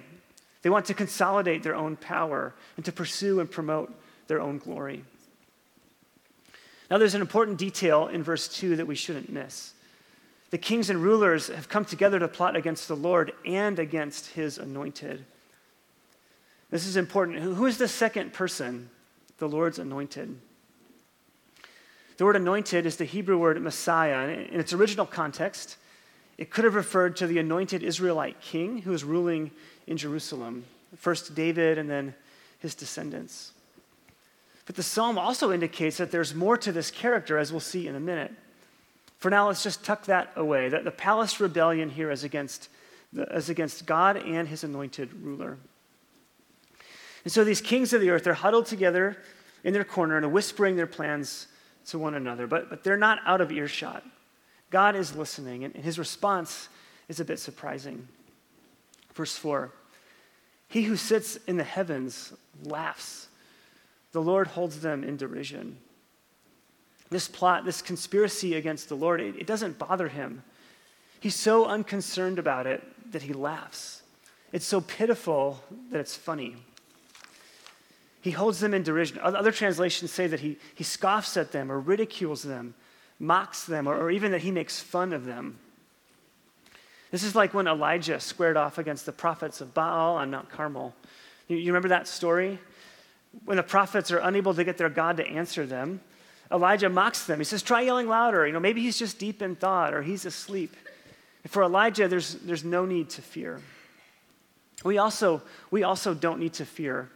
they 0.65 0.71
want 0.71 0.87
to 0.87 0.95
consolidate 0.95 1.63
their 1.63 1.75
own 1.75 1.95
power 1.95 2.55
and 2.77 2.85
to 2.87 2.91
pursue 2.91 3.39
and 3.39 3.51
promote 3.51 3.93
their 4.29 4.41
own 4.41 4.57
glory. 4.57 5.05
Now, 6.91 6.97
there's 6.97 7.15
an 7.15 7.21
important 7.21 7.59
detail 7.59 8.07
in 8.09 8.23
verse 8.23 8.49
2 8.49 8.77
that 8.77 8.87
we 8.87 8.95
shouldn't 8.95 9.31
miss. 9.31 9.75
The 10.49 10.57
kings 10.57 10.89
and 10.89 11.03
rulers 11.03 11.49
have 11.49 11.69
come 11.69 11.85
together 11.85 12.19
to 12.19 12.29
plot 12.29 12.57
against 12.57 12.89
the 12.89 12.97
Lord 12.97 13.33
and 13.45 13.79
against 13.79 14.29
his 14.29 14.57
anointed. 14.57 15.27
This 16.71 16.87
is 16.87 16.97
important. 16.97 17.41
Who 17.41 17.67
is 17.67 17.77
the 17.77 17.87
second 17.87 18.33
person? 18.33 18.89
The 19.37 19.49
Lord's 19.49 19.79
anointed. 19.79 20.41
The 22.17 22.25
word 22.25 22.37
anointed 22.37 22.87
is 22.87 22.97
the 22.97 23.05
Hebrew 23.05 23.39
word 23.39 23.61
Messiah. 23.61 24.29
In 24.29 24.61
its 24.61 24.73
original 24.73 25.07
context, 25.07 25.77
it 26.39 26.51
could 26.51 26.65
have 26.65 26.75
referred 26.75 27.17
to 27.17 27.27
the 27.27 27.39
anointed 27.39 27.83
Israelite 27.83 28.41
king 28.41 28.83
who 28.83 28.91
was 28.91 29.03
ruling 29.03 29.51
in 29.87 29.97
Jerusalem. 29.97 30.65
First 30.97 31.35
David 31.35 31.77
and 31.77 31.91
then 31.91 32.15
his 32.61 32.75
descendants. 32.75 33.53
But 34.67 34.77
the 34.77 34.83
psalm 34.83 35.19
also 35.19 35.53
indicates 35.53 35.97
that 35.99 36.11
there's 36.11 36.35
more 36.35 36.57
to 36.57 36.73
this 36.73 36.91
character, 36.91 37.37
as 37.37 37.53
we'll 37.53 37.61
see 37.61 37.87
in 37.87 37.97
a 37.97 38.01
minute. 38.01 38.33
For 39.19 39.31
now, 39.31 39.49
let's 39.49 39.63
just 39.63 39.85
tuck 39.85 40.05
that 40.05 40.33
away. 40.37 40.69
That 40.69 40.85
the 40.85 40.91
palace 40.91 41.41
rebellion 41.41 41.91
here 41.91 42.11
is 42.11 42.25
against, 42.25 42.69
is 43.13 43.49
against 43.49 43.87
God 43.87 44.17
and 44.17 44.49
his 44.49 44.65
anointed 44.65 45.13
ruler. 45.23 45.59
And 47.25 47.33
so 47.33 47.43
these 47.43 47.61
kings 47.61 47.93
of 47.93 48.01
the 48.01 48.11
earth, 48.11 48.25
they're 48.25 48.35
huddled 48.35 48.67
together 48.67 49.17
in 49.65 49.73
their 49.73 49.85
corner 49.85 50.17
and 50.17 50.25
are 50.25 50.31
whispering 50.31 50.77
their 50.77 50.87
plans 50.87 51.49
to 51.87 51.99
one 51.99 52.15
another, 52.15 52.47
but, 52.47 52.71
but 52.71 52.83
they're 52.83 52.97
not 52.97 53.21
out 53.27 53.41
of 53.41 53.53
earshot. 53.53 54.05
God 54.71 54.97
is 54.97 55.15
listening, 55.15 55.65
and 55.65 55.75
his 55.75 55.99
response 55.99 56.69
is 57.09 57.21
a 57.21 57.25
bit 57.25 57.39
surprising. 57.39 58.09
Verse 59.15 59.37
4 59.37 59.71
He 60.69 60.83
who 60.83 60.97
sits 60.97 61.37
in 61.47 61.57
the 61.57 61.65
heavens 61.65 62.33
laughs, 62.63 63.29
the 64.13 64.23
Lord 64.23 64.49
holds 64.49 64.81
them 64.81 65.05
in 65.05 65.17
derision. 65.17 65.79
This 67.11 67.29
plot, 67.29 67.65
this 67.65 67.83
conspiracy 67.83 68.55
against 68.55 68.89
the 68.89 68.97
Lord, 68.97 69.21
it, 69.21 69.37
it 69.37 69.47
doesn't 69.47 69.79
bother 69.79 70.09
him. 70.09 70.43
He's 71.21 71.37
so 71.37 71.67
unconcerned 71.67 72.39
about 72.39 72.67
it 72.67 72.83
that 73.13 73.23
he 73.23 73.33
laughs. 73.33 74.03
It's 74.53 74.67
so 74.67 74.81
pitiful 74.81 75.63
that 75.91 76.01
it's 76.01 76.17
funny. 76.17 76.57
He 78.25 78.31
holds 78.31 78.59
them 78.59 78.73
in 78.73 78.83
derision. 78.83 79.19
Other 79.23 79.53
translations 79.53 80.11
say 80.11 80.27
that 80.27 80.41
he, 80.41 80.57
he 80.75 80.83
scoffs 80.83 81.37
at 81.37 81.53
them 81.53 81.71
or 81.71 81.79
ridicules 81.79 82.43
them, 82.43 82.73
mocks 83.19 83.67
them, 83.67 83.87
or, 83.87 83.95
or 83.99 84.11
even 84.11 84.33
that 84.33 84.41
he 84.41 84.51
makes 84.51 84.81
fun 84.81 85.13
of 85.13 85.27
them. 85.27 85.59
This 87.11 87.23
is 87.23 87.35
like 87.35 87.53
when 87.53 87.67
Elijah 87.67 88.19
squared 88.19 88.57
off 88.57 88.79
against 88.79 89.05
the 89.05 89.13
prophets 89.13 89.61
of 89.61 89.75
Baal 89.75 90.17
on 90.17 90.31
Mount 90.31 90.49
Carmel. 90.49 90.95
You, 91.49 91.59
you 91.59 91.67
remember 91.67 91.89
that 91.89 92.09
story? 92.09 92.59
When 93.45 93.59
the 93.59 93.63
prophets 93.63 94.11
are 94.11 94.21
unable 94.21 94.55
to 94.55 94.65
get 94.65 94.79
their 94.79 94.89
God 94.89 95.19
to 95.19 95.27
answer 95.27 95.67
them, 95.67 96.01
Elijah 96.51 96.89
mocks 96.89 97.27
them. 97.27 97.39
He 97.39 97.45
says, 97.45 97.63
Try 97.63 97.83
yelling 97.83 98.09
louder. 98.09 98.47
You 98.47 98.55
know, 98.55 98.61
maybe 98.61 98.81
he's 98.81 98.99
just 98.99 99.19
deep 99.19 99.43
in 99.43 99.55
thought 99.55 99.93
or 99.93 100.01
he's 100.01 100.25
asleep. 100.25 100.75
And 101.43 101.53
for 101.53 101.63
Elijah, 101.63 102.09
there's, 102.09 102.37
there's 102.37 102.65
no 102.65 102.87
need 102.87 103.11
to 103.11 103.21
fear. 103.21 103.61
We 104.83 104.97
also, 104.97 105.43
we 105.71 105.83
also 105.83 106.15
don't 106.15 106.41
need 106.41 106.55
to 106.55 106.65
fear 106.65 107.11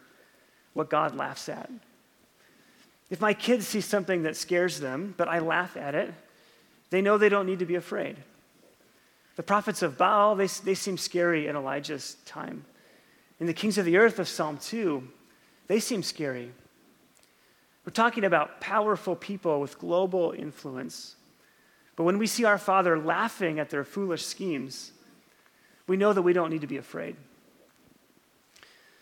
what 0.78 0.88
God 0.88 1.16
laughs 1.16 1.48
at. 1.48 1.68
If 3.10 3.20
my 3.20 3.34
kids 3.34 3.66
see 3.66 3.80
something 3.80 4.22
that 4.22 4.36
scares 4.36 4.78
them, 4.78 5.12
but 5.16 5.26
I 5.26 5.40
laugh 5.40 5.76
at 5.76 5.96
it, 5.96 6.14
they 6.90 7.02
know 7.02 7.18
they 7.18 7.28
don't 7.28 7.46
need 7.46 7.58
to 7.58 7.66
be 7.66 7.74
afraid. 7.74 8.16
The 9.34 9.42
prophets 9.42 9.82
of 9.82 9.98
Baal, 9.98 10.36
they, 10.36 10.46
they 10.46 10.76
seem 10.76 10.96
scary 10.96 11.48
in 11.48 11.56
Elijah's 11.56 12.16
time. 12.26 12.64
And 13.40 13.48
the 13.48 13.54
kings 13.54 13.76
of 13.76 13.86
the 13.86 13.96
earth 13.96 14.20
of 14.20 14.28
Psalm 14.28 14.56
2, 14.58 15.02
they 15.66 15.80
seem 15.80 16.04
scary. 16.04 16.52
We're 17.84 17.92
talking 17.92 18.22
about 18.22 18.60
powerful 18.60 19.16
people 19.16 19.60
with 19.60 19.80
global 19.80 20.32
influence. 20.38 21.16
But 21.96 22.04
when 22.04 22.18
we 22.18 22.28
see 22.28 22.44
our 22.44 22.58
Father 22.58 22.96
laughing 22.96 23.58
at 23.58 23.70
their 23.70 23.82
foolish 23.82 24.24
schemes, 24.24 24.92
we 25.88 25.96
know 25.96 26.12
that 26.12 26.22
we 26.22 26.32
don't 26.32 26.50
need 26.50 26.60
to 26.60 26.68
be 26.68 26.76
afraid. 26.76 27.16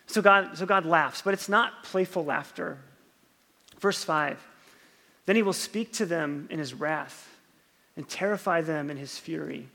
So 0.07 0.21
God, 0.21 0.57
so 0.57 0.65
God 0.65 0.85
laughs, 0.85 1.21
but 1.21 1.33
it's 1.33 1.49
not 1.49 1.83
playful 1.83 2.25
laughter. 2.25 2.77
Verse 3.79 4.03
5 4.03 4.41
Then 5.25 5.35
he 5.35 5.43
will 5.43 5.53
speak 5.53 5.93
to 5.93 6.05
them 6.05 6.47
in 6.49 6.59
his 6.59 6.73
wrath 6.73 7.37
and 7.95 8.07
terrify 8.07 8.61
them 8.61 8.89
in 8.89 8.97
his 8.97 9.17
fury, 9.17 9.67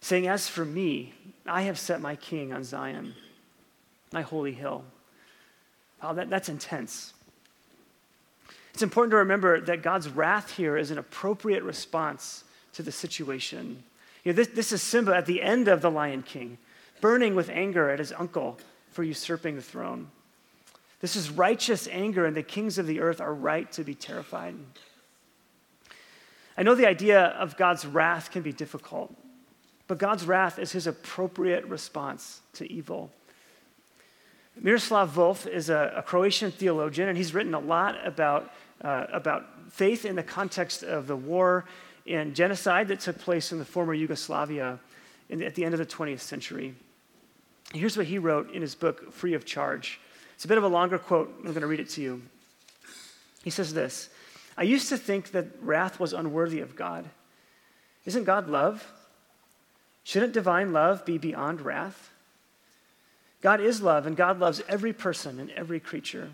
saying, 0.00 0.26
As 0.26 0.48
for 0.48 0.64
me, 0.64 1.14
I 1.46 1.62
have 1.62 1.78
set 1.78 2.00
my 2.00 2.16
king 2.16 2.52
on 2.52 2.64
Zion, 2.64 3.14
my 4.12 4.22
holy 4.22 4.52
hill. 4.52 4.84
Wow, 6.02 6.12
that, 6.12 6.30
that's 6.30 6.48
intense. 6.48 7.14
It's 8.74 8.82
important 8.82 9.10
to 9.12 9.16
remember 9.16 9.60
that 9.60 9.82
God's 9.82 10.08
wrath 10.08 10.56
here 10.56 10.76
is 10.76 10.90
an 10.90 10.98
appropriate 10.98 11.64
response 11.64 12.44
to 12.74 12.82
the 12.82 12.92
situation. 12.92 13.82
You 14.22 14.32
know, 14.32 14.36
this, 14.36 14.48
this 14.48 14.72
is 14.72 14.82
Simba 14.82 15.16
at 15.16 15.26
the 15.26 15.42
end 15.42 15.66
of 15.66 15.82
The 15.82 15.90
Lion 15.90 16.22
King, 16.22 16.58
burning 17.00 17.34
with 17.34 17.48
anger 17.48 17.90
at 17.90 17.98
his 17.98 18.12
uncle 18.12 18.58
for 18.98 19.04
usurping 19.04 19.54
the 19.54 19.62
throne. 19.62 20.10
This 21.00 21.14
is 21.14 21.30
righteous 21.30 21.86
anger, 21.86 22.26
and 22.26 22.34
the 22.34 22.42
kings 22.42 22.78
of 22.78 22.88
the 22.88 22.98
earth 22.98 23.20
are 23.20 23.32
right 23.32 23.70
to 23.70 23.84
be 23.84 23.94
terrified. 23.94 24.56
I 26.56 26.64
know 26.64 26.74
the 26.74 26.88
idea 26.88 27.26
of 27.26 27.56
God's 27.56 27.86
wrath 27.86 28.32
can 28.32 28.42
be 28.42 28.52
difficult, 28.52 29.14
but 29.86 29.98
God's 29.98 30.26
wrath 30.26 30.58
is 30.58 30.72
his 30.72 30.88
appropriate 30.88 31.64
response 31.66 32.40
to 32.54 32.68
evil. 32.72 33.12
Miroslav 34.60 35.14
Volf 35.14 35.46
is 35.46 35.70
a, 35.70 35.92
a 35.94 36.02
Croatian 36.02 36.50
theologian, 36.50 37.08
and 37.08 37.16
he's 37.16 37.32
written 37.32 37.54
a 37.54 37.60
lot 37.60 38.04
about, 38.04 38.52
uh, 38.82 39.06
about 39.12 39.46
faith 39.70 40.04
in 40.04 40.16
the 40.16 40.24
context 40.24 40.82
of 40.82 41.06
the 41.06 41.14
war 41.14 41.66
and 42.04 42.34
genocide 42.34 42.88
that 42.88 42.98
took 42.98 43.20
place 43.20 43.52
in 43.52 43.60
the 43.60 43.64
former 43.64 43.94
Yugoslavia 43.94 44.80
in, 45.28 45.40
at 45.44 45.54
the 45.54 45.64
end 45.64 45.72
of 45.72 45.78
the 45.78 45.86
20th 45.86 46.18
century. 46.18 46.74
Here's 47.74 47.96
what 47.96 48.06
he 48.06 48.18
wrote 48.18 48.52
in 48.52 48.62
his 48.62 48.74
book, 48.74 49.12
Free 49.12 49.34
of 49.34 49.44
Charge. 49.44 50.00
It's 50.34 50.44
a 50.44 50.48
bit 50.48 50.58
of 50.58 50.64
a 50.64 50.68
longer 50.68 50.98
quote. 50.98 51.34
I'm 51.38 51.52
going 51.52 51.60
to 51.60 51.66
read 51.66 51.80
it 51.80 51.90
to 51.90 52.00
you. 52.00 52.22
He 53.44 53.50
says 53.50 53.74
this 53.74 54.08
I 54.56 54.62
used 54.62 54.88
to 54.88 54.96
think 54.96 55.32
that 55.32 55.46
wrath 55.60 56.00
was 56.00 56.12
unworthy 56.12 56.60
of 56.60 56.76
God. 56.76 57.04
Isn't 58.04 58.24
God 58.24 58.48
love? 58.48 58.90
Shouldn't 60.04 60.32
divine 60.32 60.72
love 60.72 61.04
be 61.04 61.18
beyond 61.18 61.60
wrath? 61.60 62.10
God 63.40 63.60
is 63.60 63.82
love, 63.82 64.06
and 64.06 64.16
God 64.16 64.38
loves 64.40 64.62
every 64.68 64.92
person 64.92 65.38
and 65.38 65.50
every 65.50 65.78
creature. 65.78 66.30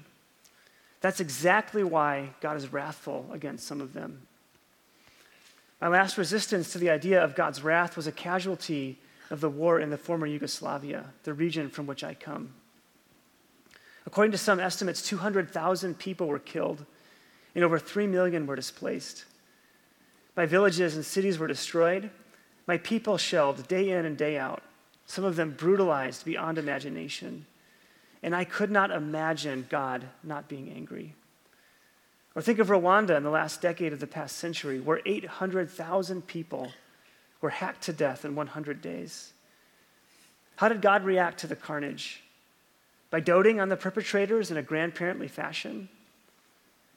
That's 1.01 1.21
exactly 1.21 1.85
why 1.85 2.31
God 2.41 2.57
is 2.57 2.73
wrathful 2.73 3.29
against 3.33 3.67
some 3.67 3.81
of 3.81 3.93
them. 3.93 4.23
My 5.81 5.89
last 5.89 6.17
resistance 6.17 6.73
to 6.73 6.79
the 6.79 6.89
idea 6.89 7.23
of 7.23 7.35
God's 7.35 7.63
wrath 7.63 7.97
was 7.97 8.07
a 8.07 8.13
casualty 8.13 8.99
of 9.31 9.41
the 9.41 9.51
war 9.51 9.81
in 9.81 9.91
the 9.91 9.99
former 9.99 10.27
Yugoslavia, 10.27 11.07
the 11.23 11.35
region 11.35 11.69
from 11.69 11.87
which 11.87 12.05
I 12.05 12.15
come. 12.15 12.55
According 14.07 14.33
to 14.33 14.39
some 14.39 14.61
estimates, 14.61 15.03
200,000 15.03 15.99
people 15.99 16.27
were 16.27 16.39
killed 16.39 16.85
and 17.55 17.65
over 17.65 17.79
3 17.79 18.07
million 18.07 18.47
were 18.47 18.57
displaced. 18.57 19.25
My 20.37 20.47
villages 20.47 20.97
and 20.97 21.05
cities 21.05 21.39
were 21.39 21.47
destroyed, 21.47 22.11
my 22.67 22.79
people 22.79 23.19
shelled 23.19 23.69
day 23.69 23.91
in 23.91 24.05
and 24.05 24.17
day 24.17 24.37
out, 24.37 24.63
some 25.07 25.25
of 25.25 25.37
them 25.37 25.53
brutalized 25.53 26.25
beyond 26.25 26.59
imagination. 26.59 27.47
And 28.23 28.35
I 28.35 28.45
could 28.45 28.71
not 28.71 28.91
imagine 28.91 29.67
God 29.69 30.07
not 30.23 30.49
being 30.49 30.71
angry. 30.71 31.15
Or 32.35 32.43
think 32.43 32.59
of 32.59 32.69
Rwanda 32.69 33.17
in 33.17 33.23
the 33.23 33.31
last 33.31 33.61
decade 33.61 33.93
of 33.93 34.01
the 34.01 34.07
past 34.07 34.37
century, 34.37 34.81
where 34.81 35.01
800,000 35.05 36.27
people 36.27 36.73
were 37.45 37.51
hacked 37.51 37.83
to 37.83 37.93
death 37.93 38.25
in 38.25 38.35
100 38.35 38.81
days. 38.81 39.35
How 40.57 40.71
did 40.71 40.81
God 40.81 41.05
react 41.05 41.41
to 41.41 41.47
the 41.47 41.55
carnage? 41.55 42.23
By 43.11 43.21
doting 43.21 43.61
on 43.61 43.69
the 43.69 43.77
perpetrators 43.77 44.51
in 44.51 44.57
a 44.57 44.63
grandparently 44.63 45.29
fashion? 45.29 45.91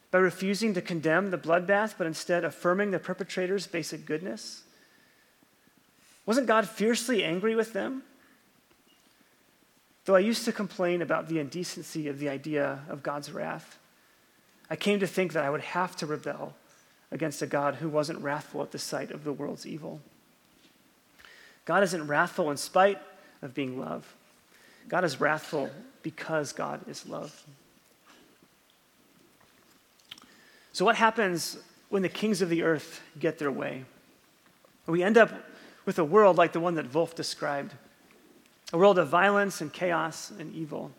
By 0.10 0.20
refusing 0.20 0.74
to 0.74 0.82
condemn 0.82 1.32
the 1.32 1.38
bloodbath, 1.38 1.96
but 1.98 2.08
instead 2.08 2.46
affirming 2.46 2.92
the 2.92 2.98
perpetrators' 2.98 3.68
basic 3.68 4.06
goodness? 4.06 4.64
Wasn't 6.26 6.48
God 6.48 6.66
fiercely 6.66 7.26
angry 7.26 7.54
with 7.54 7.74
them? 7.74 8.04
Though 10.06 10.16
I 10.16 10.20
used 10.20 10.46
to 10.46 10.54
complain 10.54 11.02
about 11.02 11.28
the 11.28 11.40
indecency 11.40 12.08
of 12.08 12.20
the 12.20 12.30
idea 12.30 12.80
of 12.88 13.04
God's 13.04 13.34
wrath, 13.34 13.80
I 14.70 14.78
came 14.78 15.02
to 15.02 15.08
think 15.08 15.34
that 15.34 15.44
I 15.44 15.50
would 15.50 15.60
have 15.60 15.98
to 15.98 16.06
rebel 16.06 16.56
against 17.12 17.42
a 17.42 17.48
God 17.48 17.76
who 17.76 17.90
wasn't 17.90 18.22
wrathful 18.22 18.62
at 18.62 18.72
the 18.72 18.80
sight 18.80 19.12
of 19.12 19.26
the 19.26 19.34
world's 19.34 19.68
evil. 19.68 20.02
God 21.68 21.84
isn't 21.84 22.08
wrathful 22.08 22.50
in 22.50 22.56
spite 22.56 22.98
of 23.42 23.54
being 23.54 23.78
love. 23.78 24.16
God 24.88 25.04
is 25.04 25.20
wrathful 25.20 25.70
because 26.02 26.54
God 26.54 26.80
is 26.88 27.06
love. 27.06 27.44
So, 30.72 30.86
what 30.86 30.96
happens 30.96 31.58
when 31.90 32.04
the 32.04 32.10
kings 32.10 32.42
of 32.42 32.48
the 32.48 32.64
earth 32.64 33.02
get 33.20 33.38
their 33.38 33.52
way? 33.52 33.84
We 34.86 35.04
end 35.04 35.18
up 35.18 35.30
with 35.86 36.00
a 36.00 36.06
world 36.06 36.38
like 36.38 36.54
the 36.54 36.62
one 36.62 36.76
that 36.76 36.90
Volf 36.90 37.14
described 37.14 37.74
a 38.72 38.78
world 38.78 38.98
of 38.98 39.10
violence 39.10 39.60
and 39.60 39.72
chaos 39.72 40.32
and 40.40 40.56
evil. 40.56 40.92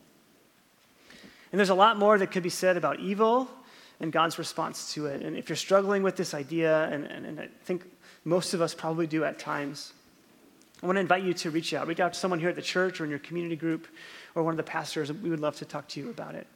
And 1.51 1.59
there's 1.59 1.71
a 1.71 1.75
lot 1.75 1.99
more 1.99 2.19
that 2.19 2.31
could 2.31 2.43
be 2.43 2.51
said 2.51 2.77
about 2.77 3.01
evil 3.01 3.49
and 4.01 4.13
God's 4.13 4.39
response 4.39 4.93
to 4.93 5.07
it. 5.07 5.23
And 5.23 5.35
if 5.35 5.49
you're 5.49 5.57
struggling 5.57 6.03
with 6.03 6.17
this 6.17 6.35
idea, 6.35 6.85
and, 6.91 7.05
and, 7.05 7.25
and 7.25 7.41
I 7.41 7.49
think 7.65 7.85
most 8.25 8.53
of 8.53 8.61
us 8.61 8.75
probably 8.75 9.07
do 9.07 9.25
at 9.25 9.39
times, 9.39 9.95
I 10.83 10.87
want 10.87 10.97
to 10.97 11.01
invite 11.01 11.25
you 11.25 11.35
to 11.35 11.51
reach 11.51 11.75
out. 11.75 11.87
Reach 11.89 12.01
out 12.01 12.13
to 12.13 12.19
someone 12.19 12.39
here 12.39 12.49
at 12.49 12.57
the 12.57 12.63
church 12.63 13.01
or 13.01 13.05
in 13.05 13.11
your 13.11 13.19
community 13.19 13.57
group 13.57 13.89
or 14.35 14.43
one 14.43 14.53
of 14.53 14.57
the 14.57 14.63
pastors. 14.63 15.13
We 15.13 15.29
would 15.29 15.41
love 15.41 15.57
to 15.57 15.65
talk 15.65 15.89
to 15.89 16.01
you 16.01 16.11
about 16.11 16.35
it. 16.35 16.47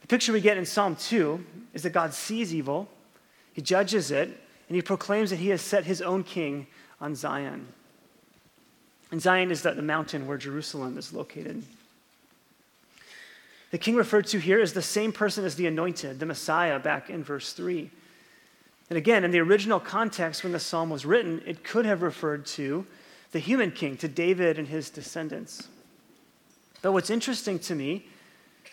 The 0.00 0.08
picture 0.08 0.32
we 0.32 0.40
get 0.40 0.58
in 0.58 0.66
Psalm 0.66 0.96
2 0.96 1.44
is 1.72 1.82
that 1.84 1.90
God 1.90 2.12
sees 2.12 2.54
evil, 2.54 2.88
He 3.52 3.62
judges 3.62 4.10
it, 4.10 4.28
and 4.68 4.76
He 4.76 4.82
proclaims 4.82 5.30
that 5.30 5.38
He 5.38 5.48
has 5.48 5.62
set 5.62 5.84
His 5.84 6.02
own 6.02 6.24
king 6.24 6.66
on 7.00 7.14
Zion. 7.14 7.68
And 9.10 9.22
Zion 9.22 9.50
is 9.50 9.62
the, 9.62 9.72
the 9.72 9.82
mountain 9.82 10.26
where 10.26 10.36
Jerusalem 10.36 10.98
is 10.98 11.12
located. 11.12 11.62
The 13.70 13.78
king 13.78 13.96
referred 13.96 14.26
to 14.28 14.38
here 14.38 14.58
is 14.58 14.72
the 14.72 14.82
same 14.82 15.12
person 15.12 15.44
as 15.44 15.54
the 15.54 15.66
anointed, 15.66 16.20
the 16.20 16.26
Messiah, 16.26 16.78
back 16.78 17.10
in 17.10 17.24
verse 17.24 17.52
3. 17.52 17.90
And 18.90 18.98
again, 18.98 19.24
in 19.24 19.30
the 19.30 19.40
original 19.40 19.80
context 19.80 20.42
when 20.42 20.52
the 20.52 20.60
psalm 20.60 20.90
was 20.90 21.06
written, 21.06 21.42
it 21.46 21.64
could 21.64 21.86
have 21.86 22.02
referred 22.02 22.46
to 22.46 22.86
the 23.32 23.38
human 23.38 23.72
king, 23.72 23.96
to 23.96 24.08
David 24.08 24.58
and 24.58 24.68
his 24.68 24.90
descendants. 24.90 25.68
But 26.82 26.92
what's 26.92 27.10
interesting 27.10 27.58
to 27.60 27.74
me 27.74 28.06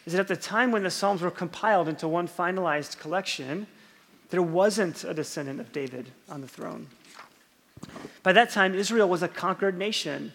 is 0.05 0.13
that 0.13 0.19
at 0.19 0.27
the 0.27 0.35
time 0.35 0.71
when 0.71 0.83
the 0.83 0.91
Psalms 0.91 1.21
were 1.21 1.31
compiled 1.31 1.87
into 1.87 2.07
one 2.07 2.27
finalized 2.27 2.99
collection, 2.99 3.67
there 4.29 4.41
wasn't 4.41 5.03
a 5.03 5.13
descendant 5.13 5.59
of 5.59 5.71
David 5.71 6.11
on 6.29 6.41
the 6.41 6.47
throne. 6.47 6.87
By 8.23 8.33
that 8.33 8.49
time, 8.49 8.75
Israel 8.75 9.09
was 9.09 9.23
a 9.23 9.27
conquered 9.27 9.77
nation 9.77 10.33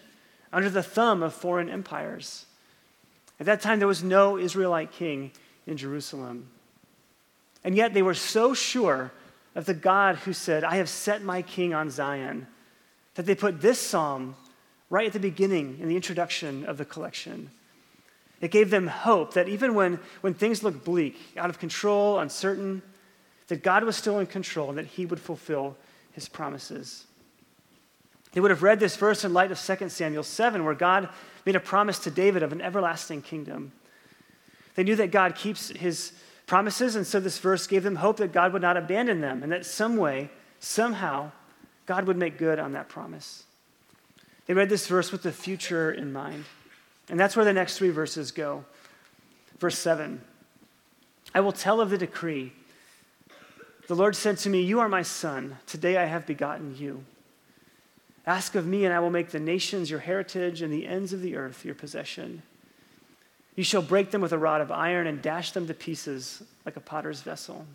under 0.51 0.69
the 0.69 0.83
thumb 0.83 1.21
of 1.23 1.33
foreign 1.33 1.69
empires. 1.69 2.45
At 3.39 3.45
that 3.45 3.61
time, 3.61 3.79
there 3.79 3.87
was 3.87 4.03
no 4.03 4.37
Israelite 4.37 4.91
king 4.91 5.31
in 5.65 5.77
Jerusalem. 5.77 6.47
And 7.63 7.75
yet, 7.75 7.93
they 7.93 8.01
were 8.01 8.13
so 8.13 8.53
sure 8.53 9.11
of 9.57 9.65
the 9.65 9.73
God 9.73 10.17
who 10.17 10.33
said, 10.33 10.63
I 10.63 10.75
have 10.75 10.87
set 10.87 11.23
my 11.23 11.41
king 11.41 11.73
on 11.73 11.89
Zion, 11.89 12.45
that 13.15 13.25
they 13.25 13.33
put 13.33 13.59
this 13.59 13.79
psalm 13.81 14.35
right 14.91 15.07
at 15.07 15.13
the 15.13 15.19
beginning 15.19 15.79
in 15.81 15.89
the 15.89 15.95
introduction 15.95 16.63
of 16.65 16.77
the 16.77 16.85
collection. 16.85 17.49
It 18.39 18.51
gave 18.51 18.69
them 18.69 18.85
hope 18.85 19.33
that 19.33 19.49
even 19.49 19.73
when, 19.73 19.99
when 20.21 20.35
things 20.35 20.61
looked 20.61 20.85
bleak, 20.85 21.17
out 21.35 21.49
of 21.49 21.57
control, 21.57 22.19
uncertain, 22.19 22.83
that 23.47 23.63
God 23.63 23.83
was 23.83 23.97
still 23.97 24.19
in 24.19 24.27
control 24.27 24.69
and 24.69 24.77
that 24.77 24.85
he 24.85 25.07
would 25.07 25.19
fulfill 25.19 25.75
his 26.11 26.29
promises. 26.29 27.05
They 28.33 28.41
would 28.41 28.51
have 28.51 28.61
read 28.61 28.79
this 28.79 28.95
verse 28.95 29.23
in 29.23 29.33
light 29.33 29.51
of 29.51 29.59
2 29.59 29.89
Samuel 29.89 30.21
7, 30.21 30.63
where 30.63 30.75
God 30.75 31.09
made 31.47 31.55
a 31.55 31.59
promise 31.59 31.97
to 31.99 32.11
David 32.11 32.43
of 32.43 32.51
an 32.51 32.61
everlasting 32.61 33.23
kingdom. 33.23 33.71
They 34.75 34.83
knew 34.83 34.97
that 34.97 35.09
God 35.09 35.33
keeps 35.33 35.69
his 35.69 36.11
promises, 36.47 36.95
and 36.95 37.05
so 37.05 37.19
this 37.19 37.37
verse 37.37 37.67
gave 37.67 37.83
them 37.83 37.97
hope 37.97 38.17
that 38.17 38.31
God 38.31 38.53
would 38.53 38.61
not 38.61 38.77
abandon 38.77 39.21
them 39.21 39.43
and 39.43 39.51
that 39.51 39.65
some 39.65 39.97
way, 39.97 40.31
somehow, 40.59 41.31
God 41.85 42.07
would 42.07 42.17
make 42.17 42.37
good 42.37 42.57
on 42.57 42.71
that 42.71 42.89
promise. 42.89 43.43
They 44.47 44.53
read 44.53 44.69
this 44.69 44.87
verse 44.87 45.11
with 45.11 45.23
the 45.23 45.31
future 45.31 45.91
in 45.91 46.11
mind. 46.11 46.45
And 47.09 47.19
that's 47.19 47.35
where 47.35 47.45
the 47.45 47.53
next 47.53 47.77
three 47.77 47.89
verses 47.89 48.31
go. 48.31 48.65
Verse 49.59 49.77
7 49.77 50.21
I 51.35 51.41
will 51.41 51.51
tell 51.51 51.81
of 51.81 51.89
the 51.89 51.97
decree. 51.97 52.53
The 53.87 53.95
Lord 53.95 54.15
said 54.15 54.37
to 54.39 54.49
me, 54.49 54.61
You 54.61 54.79
are 54.79 54.89
my 54.89 55.01
son. 55.01 55.57
Today 55.65 55.97
I 55.97 56.05
have 56.05 56.25
begotten 56.25 56.75
you. 56.77 57.03
Ask 58.25 58.55
of 58.55 58.65
me, 58.65 58.83
and 58.83 58.93
I 58.93 58.99
will 58.99 59.09
make 59.09 59.29
the 59.29 59.39
nations 59.39 59.89
your 59.89 60.01
heritage 60.01 60.61
and 60.61 60.71
the 60.71 60.87
ends 60.87 61.13
of 61.13 61.21
the 61.21 61.37
earth 61.37 61.63
your 61.63 61.75
possession. 61.75 62.41
You 63.57 63.63
shall 63.63 63.81
break 63.81 64.11
them 64.11 64.21
with 64.21 64.31
a 64.31 64.37
rod 64.37 64.61
of 64.61 64.71
iron 64.71 65.07
and 65.07 65.19
dash 65.19 65.51
them 65.51 65.65
to 65.67 65.73
pieces 65.73 66.43
like 66.63 66.77
a 66.77 66.79
potter's 66.79 67.21
vessel. 67.21 67.65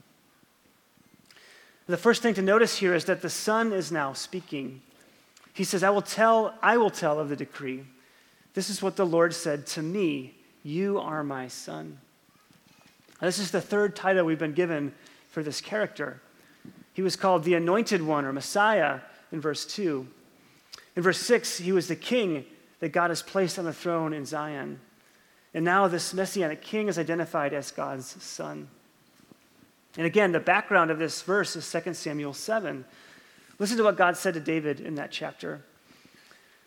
The 1.88 1.96
first 1.96 2.22
thing 2.22 2.34
to 2.34 2.42
notice 2.42 2.78
here 2.78 2.94
is 2.94 3.04
that 3.06 3.20
the 3.20 3.28
Son 3.28 3.72
is 3.72 3.90
now 3.90 4.12
speaking. 4.12 4.80
He 5.52 5.64
says, 5.64 5.82
I 5.82 5.90
will 5.90 6.00
tell, 6.00 6.54
I 6.62 6.76
will 6.76 6.88
tell 6.88 7.18
of 7.18 7.28
the 7.28 7.36
decree. 7.36 7.84
This 8.54 8.70
is 8.70 8.80
what 8.80 8.94
the 8.94 9.04
Lord 9.04 9.34
said 9.34 9.66
to 9.68 9.82
me 9.82 10.36
You 10.62 11.00
are 11.00 11.24
my 11.24 11.48
son. 11.48 11.98
Now, 13.20 13.26
this 13.26 13.40
is 13.40 13.50
the 13.50 13.60
third 13.60 13.96
title 13.96 14.24
we've 14.24 14.38
been 14.38 14.52
given 14.52 14.94
for 15.30 15.42
this 15.42 15.60
character. 15.60 16.22
He 16.92 17.02
was 17.02 17.16
called 17.16 17.42
the 17.42 17.54
Anointed 17.54 18.02
One 18.02 18.24
or 18.24 18.32
Messiah 18.32 19.00
in 19.32 19.40
verse 19.40 19.66
2. 19.66 20.06
In 20.94 21.02
verse 21.02 21.18
6, 21.18 21.58
he 21.58 21.72
was 21.72 21.88
the 21.88 21.96
king 21.96 22.44
that 22.78 22.90
God 22.90 23.10
has 23.10 23.22
placed 23.22 23.58
on 23.58 23.64
the 23.64 23.72
throne 23.72 24.12
in 24.12 24.24
Zion. 24.24 24.78
And 25.54 25.64
now 25.64 25.86
this 25.86 26.14
messianic 26.14 26.62
king 26.62 26.88
is 26.88 26.98
identified 26.98 27.52
as 27.52 27.70
God's 27.70 28.22
son. 28.22 28.68
And 29.96 30.06
again, 30.06 30.32
the 30.32 30.40
background 30.40 30.90
of 30.90 30.98
this 30.98 31.20
verse 31.20 31.54
is 31.54 31.70
2 31.70 31.92
Samuel 31.92 32.32
7. 32.32 32.84
Listen 33.58 33.76
to 33.76 33.84
what 33.84 33.98
God 33.98 34.16
said 34.16 34.34
to 34.34 34.40
David 34.40 34.80
in 34.80 34.94
that 34.94 35.10
chapter. 35.10 35.62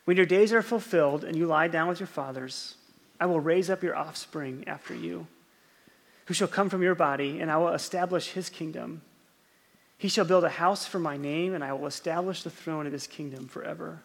When 0.05 0.17
your 0.17 0.27
days 0.27 0.53
are 0.53 0.61
fulfilled 0.61 1.23
and 1.23 1.35
you 1.35 1.47
lie 1.47 1.67
down 1.67 1.87
with 1.87 1.99
your 1.99 2.07
fathers, 2.07 2.75
I 3.19 3.25
will 3.25 3.39
raise 3.39 3.71
up 3.71 3.81
your 3.81 3.95
offspring 3.95 4.63
after 4.67 4.93
you, 4.93 5.25
who 6.25 6.35
shall 6.35 6.47
come 6.47 6.69
from 6.69 6.83
your 6.83 6.93
body, 6.93 7.39
and 7.39 7.49
I 7.49 7.57
will 7.57 7.69
establish 7.69 8.33
his 8.33 8.49
kingdom. 8.49 9.01
He 9.97 10.09
shall 10.09 10.25
build 10.25 10.43
a 10.43 10.49
house 10.49 10.85
for 10.85 10.99
my 10.99 11.17
name, 11.17 11.55
and 11.55 11.63
I 11.63 11.73
will 11.73 11.87
establish 11.87 12.43
the 12.43 12.51
throne 12.51 12.85
of 12.85 12.93
his 12.93 13.07
kingdom 13.07 13.47
forever. 13.47 14.01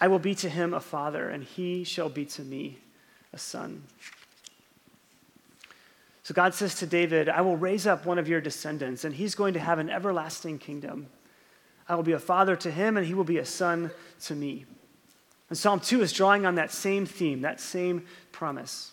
I 0.00 0.06
will 0.06 0.20
be 0.20 0.36
to 0.36 0.48
him 0.48 0.72
a 0.72 0.80
father, 0.80 1.28
and 1.28 1.42
he 1.42 1.82
shall 1.82 2.08
be 2.08 2.24
to 2.26 2.42
me 2.42 2.78
a 3.32 3.38
son. 3.38 3.82
So 6.22 6.34
God 6.34 6.54
says 6.54 6.76
to 6.76 6.86
David, 6.86 7.28
I 7.28 7.40
will 7.40 7.56
raise 7.56 7.86
up 7.86 8.06
one 8.06 8.18
of 8.18 8.28
your 8.28 8.40
descendants, 8.40 9.04
and 9.04 9.14
he's 9.14 9.34
going 9.34 9.54
to 9.54 9.60
have 9.60 9.78
an 9.78 9.90
everlasting 9.90 10.58
kingdom. 10.58 11.08
I 11.88 11.96
will 11.96 12.04
be 12.04 12.12
a 12.12 12.18
father 12.18 12.54
to 12.56 12.70
him, 12.70 12.96
and 12.96 13.04
he 13.04 13.14
will 13.14 13.24
be 13.24 13.38
a 13.38 13.46
son 13.46 13.90
to 14.24 14.34
me. 14.34 14.64
And 15.48 15.58
Psalm 15.58 15.80
2 15.80 16.00
is 16.00 16.12
drawing 16.12 16.46
on 16.46 16.54
that 16.54 16.70
same 16.70 17.06
theme, 17.06 17.42
that 17.42 17.60
same 17.60 18.06
promise. 18.30 18.92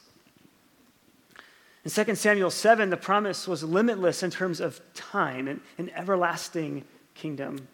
In 1.86 1.92
2 1.92 2.16
Samuel 2.16 2.52
7, 2.52 2.90
the 2.90 2.98
promise 2.98 3.48
was 3.48 3.64
limitless 3.64 4.24
in 4.24 4.32
terms 4.32 4.60
of 4.60 4.82
time, 4.94 5.48
and 5.48 5.62
an 5.78 5.92
everlasting 5.96 6.84
kingdom. 7.14 7.68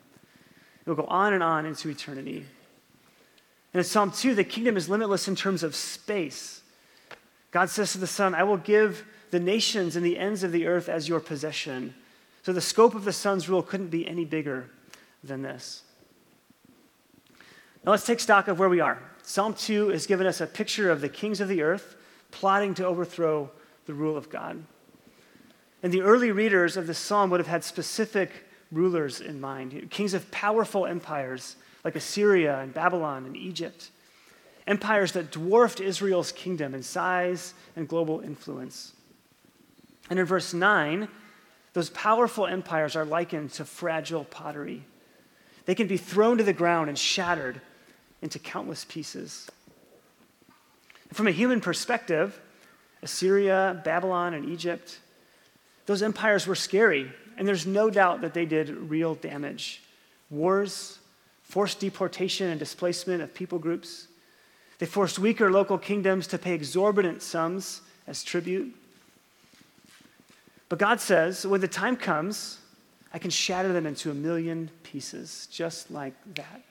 It 0.85 0.89
will 0.89 0.95
go 0.95 1.05
on 1.05 1.33
and 1.33 1.41
on 1.41 1.65
into 1.65 1.89
eternity. 1.89 2.45
And 3.75 3.81
in 3.81 3.83
Psalm 3.83 4.09
2, 4.09 4.35
the 4.35 4.45
kingdom 4.45 4.77
is 4.77 4.87
limitless 4.87 5.27
in 5.27 5.35
terms 5.35 5.61
of 5.61 5.75
space. 5.75 6.61
God 7.51 7.69
says 7.69 7.91
to 7.91 7.97
the 7.97 8.07
Son, 8.07 8.33
I 8.33 8.43
will 8.43 8.55
give 8.55 9.05
the 9.31 9.39
nations 9.41 9.97
and 9.97 10.05
the 10.05 10.17
ends 10.17 10.43
of 10.43 10.53
the 10.53 10.65
earth 10.65 10.87
as 10.87 11.09
your 11.09 11.19
possession. 11.19 11.93
So 12.43 12.53
the 12.53 12.61
scope 12.61 12.95
of 12.95 13.03
the 13.03 13.11
Son's 13.11 13.49
rule 13.49 13.61
couldn't 13.61 13.89
be 13.89 14.07
any 14.07 14.23
bigger 14.23 14.69
than 15.25 15.41
this. 15.41 15.83
Now 17.83 17.91
let's 17.91 18.05
take 18.05 18.21
stock 18.21 18.47
of 18.47 18.59
where 18.59 18.69
we 18.69 18.79
are. 18.79 19.03
Psalm 19.23 19.53
2 19.53 19.89
has 19.89 20.07
given 20.07 20.25
us 20.25 20.39
a 20.39 20.47
picture 20.47 20.89
of 20.89 21.01
the 21.01 21.09
kings 21.09 21.41
of 21.41 21.49
the 21.49 21.61
earth 21.61 21.97
plotting 22.31 22.75
to 22.75 22.85
overthrow 22.85 23.51
the 23.87 23.93
rule 23.93 24.15
of 24.15 24.29
God. 24.29 24.63
And 25.83 25.91
the 25.91 26.01
early 26.01 26.31
readers 26.31 26.77
of 26.77 26.87
this 26.87 26.97
psalm 26.97 27.29
would 27.29 27.41
have 27.41 27.47
had 27.47 27.65
specific 27.65 28.31
rulers 28.71 29.19
in 29.19 29.41
mind, 29.41 29.91
kings 29.91 30.13
of 30.13 30.31
powerful 30.31 30.85
empires 30.85 31.57
like 31.85 31.95
Assyria 31.95 32.59
and 32.59 32.73
Babylon 32.73 33.25
and 33.25 33.37
Egypt, 33.37 33.91
empires 34.65 35.11
that 35.11 35.31
dwarfed 35.31 35.79
Israel's 35.79 36.31
kingdom 36.31 36.73
in 36.73 36.81
size 36.81 37.53
and 37.75 37.87
global 37.87 38.21
influence. 38.21 38.93
And 40.09 40.17
in 40.17 40.25
verse 40.25 40.53
9, 40.53 41.07
those 41.73 41.91
powerful 41.91 42.47
empires 42.47 42.95
are 42.95 43.05
likened 43.05 43.51
to 43.51 43.65
fragile 43.65 44.25
pottery. 44.25 44.83
They 45.65 45.75
can 45.75 45.87
be 45.87 45.97
thrown 45.97 46.39
to 46.39 46.43
the 46.43 46.53
ground 46.53 46.89
and 46.89 46.97
shattered 46.97 47.61
into 48.21 48.39
countless 48.39 48.85
pieces. 48.85 49.47
From 51.13 51.27
a 51.27 51.31
human 51.31 51.61
perspective, 51.61 52.39
Assyria, 53.03 53.81
Babylon, 53.85 54.33
and 54.33 54.49
Egypt, 54.49 54.99
those 55.85 56.01
empires 56.01 56.47
were 56.47 56.55
scary, 56.55 57.11
and 57.37 57.47
there's 57.47 57.67
no 57.67 57.91
doubt 57.91 58.21
that 58.21 58.33
they 58.33 58.45
did 58.45 58.69
real 58.69 59.13
damage. 59.13 59.83
Wars, 60.31 60.97
forced 61.55 61.79
deportation 61.79 62.49
and 62.49 62.59
displacement 62.59 63.21
of 63.21 63.33
people 63.33 63.57
groups. 63.57 64.09
They 64.77 64.85
forced 64.85 65.17
weaker 65.19 65.49
local 65.49 65.77
kingdoms 65.77 66.27
to 66.27 66.37
pay 66.37 66.51
exorbitant 66.51 67.21
sums 67.21 67.79
as 68.07 68.25
tribute. 68.25 68.75
But 70.67 70.79
God 70.79 70.99
says, 70.99 71.47
when 71.47 71.61
the 71.61 71.69
time 71.69 71.95
comes, 71.95 72.57
I 73.13 73.19
can 73.19 73.31
shatter 73.31 73.71
them 73.71 73.85
into 73.85 74.11
a 74.11 74.13
million 74.13 74.69
pieces, 74.83 75.47
just 75.49 75.89
like 75.91 76.13
that. 76.33 76.61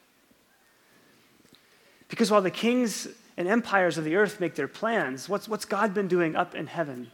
Because 2.11 2.31
while 2.31 2.43
the 2.43 2.51
kings 2.51 3.09
and 3.39 3.49
empires 3.49 3.97
of 3.97 4.05
the 4.05 4.17
earth 4.17 4.39
make 4.39 4.55
their 4.55 4.69
plans, 4.69 5.31
what's, 5.31 5.49
what's 5.49 5.65
God 5.65 5.95
been 5.95 6.09
doing 6.09 6.37
up 6.37 6.55
in 6.55 6.67
heaven? 6.67 7.11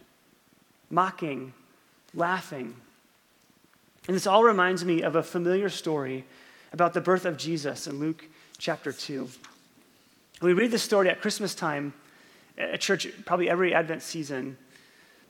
Mocking, 0.91 1.53
laughing. 2.15 2.75
And 4.09 4.17
this 4.17 4.27
all 4.27 4.43
reminds 4.43 4.85
me 4.85 5.03
of 5.03 5.15
a 5.15 5.23
familiar 5.23 5.69
story 5.69 6.25
about 6.73 6.95
the 6.95 7.01
birth 7.01 7.25
of 7.25 7.37
Jesus 7.37 7.87
in 7.87 7.99
Luke 7.99 8.25
chapter 8.59 8.93
2. 8.93 9.29
We 10.43 10.53
read 10.53 10.71
this 10.71 10.83
story 10.83 11.09
at 11.09 11.21
Christmas 11.21 11.55
time 11.55 11.93
at 12.57 12.81
church, 12.81 13.09
probably 13.25 13.51
every 13.51 13.75
Advent 13.75 14.03
season, 14.03 14.57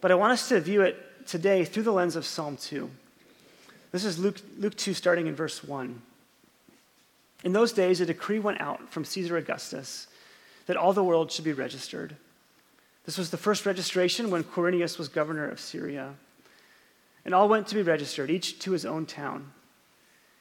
but 0.00 0.10
I 0.10 0.14
want 0.14 0.32
us 0.32 0.48
to 0.48 0.60
view 0.60 0.82
it 0.82 1.26
today 1.26 1.64
through 1.64 1.84
the 1.84 1.92
lens 1.92 2.16
of 2.16 2.24
Psalm 2.24 2.56
2. 2.56 2.90
This 3.92 4.04
is 4.04 4.18
Luke, 4.18 4.40
Luke 4.58 4.76
2, 4.76 4.94
starting 4.94 5.26
in 5.26 5.34
verse 5.34 5.64
1. 5.64 6.00
In 7.42 7.52
those 7.52 7.72
days, 7.72 8.00
a 8.00 8.06
decree 8.06 8.38
went 8.38 8.60
out 8.60 8.88
from 8.90 9.04
Caesar 9.04 9.36
Augustus 9.36 10.06
that 10.66 10.76
all 10.76 10.92
the 10.92 11.04
world 11.04 11.32
should 11.32 11.44
be 11.44 11.52
registered. 11.52 12.16
This 13.06 13.18
was 13.18 13.30
the 13.30 13.36
first 13.36 13.66
registration 13.66 14.30
when 14.30 14.44
Quirinius 14.44 14.98
was 14.98 15.08
governor 15.08 15.48
of 15.48 15.58
Syria. 15.58 16.14
And 17.24 17.34
all 17.34 17.48
went 17.48 17.66
to 17.68 17.74
be 17.74 17.82
registered, 17.82 18.30
each 18.30 18.58
to 18.60 18.72
his 18.72 18.86
own 18.86 19.06
town. 19.06 19.52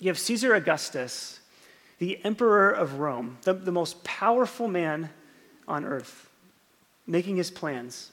You 0.00 0.08
have 0.08 0.18
Caesar 0.18 0.54
Augustus, 0.54 1.40
the 1.98 2.24
emperor 2.24 2.70
of 2.70 2.98
Rome, 2.98 3.36
the, 3.42 3.52
the 3.52 3.72
most 3.72 4.02
powerful 4.02 4.66
man 4.66 5.10
on 5.68 5.84
earth, 5.84 6.30
making 7.06 7.36
his 7.36 7.50
plans. 7.50 8.10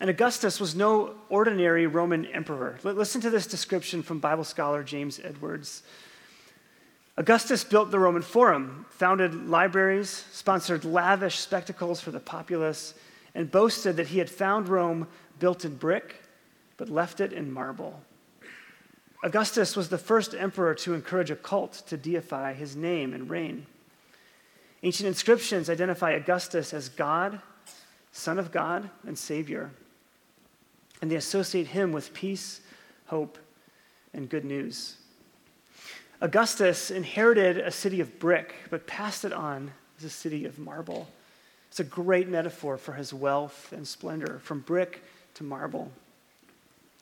And 0.00 0.08
Augustus 0.08 0.58
was 0.58 0.74
no 0.74 1.14
ordinary 1.28 1.86
Roman 1.86 2.24
emperor. 2.26 2.78
Listen 2.82 3.20
to 3.20 3.30
this 3.30 3.46
description 3.46 4.02
from 4.02 4.18
Bible 4.18 4.44
scholar 4.44 4.82
James 4.82 5.20
Edwards. 5.22 5.82
Augustus 7.18 7.62
built 7.62 7.90
the 7.90 7.98
Roman 7.98 8.22
Forum, 8.22 8.86
founded 8.88 9.48
libraries, 9.48 10.24
sponsored 10.32 10.86
lavish 10.86 11.38
spectacles 11.38 12.00
for 12.00 12.10
the 12.10 12.20
populace, 12.20 12.94
and 13.34 13.50
boasted 13.50 13.96
that 13.96 14.08
he 14.08 14.18
had 14.18 14.30
found 14.30 14.68
Rome 14.68 15.06
built 15.38 15.66
in 15.66 15.76
brick, 15.76 16.16
but 16.78 16.88
left 16.88 17.20
it 17.20 17.34
in 17.34 17.52
marble. 17.52 18.00
Augustus 19.22 19.76
was 19.76 19.88
the 19.88 19.98
first 19.98 20.34
emperor 20.34 20.74
to 20.74 20.94
encourage 20.94 21.30
a 21.30 21.36
cult 21.36 21.82
to 21.86 21.96
deify 21.96 22.52
his 22.52 22.74
name 22.74 23.14
and 23.14 23.30
reign. 23.30 23.66
Ancient 24.82 25.06
inscriptions 25.06 25.70
identify 25.70 26.10
Augustus 26.12 26.74
as 26.74 26.88
God, 26.88 27.40
Son 28.10 28.38
of 28.38 28.50
God, 28.50 28.90
and 29.06 29.16
Savior. 29.16 29.70
And 31.00 31.10
they 31.10 31.16
associate 31.16 31.68
him 31.68 31.92
with 31.92 32.12
peace, 32.12 32.60
hope, 33.06 33.38
and 34.12 34.28
good 34.28 34.44
news. 34.44 34.96
Augustus 36.20 36.90
inherited 36.90 37.58
a 37.58 37.70
city 37.70 38.00
of 38.00 38.18
brick, 38.18 38.54
but 38.70 38.86
passed 38.86 39.24
it 39.24 39.32
on 39.32 39.72
as 39.98 40.04
a 40.04 40.10
city 40.10 40.44
of 40.46 40.58
marble. 40.58 41.08
It's 41.68 41.80
a 41.80 41.84
great 41.84 42.28
metaphor 42.28 42.76
for 42.76 42.94
his 42.94 43.14
wealth 43.14 43.72
and 43.72 43.86
splendor, 43.86 44.40
from 44.42 44.60
brick 44.60 45.02
to 45.34 45.44
marble. 45.44 45.90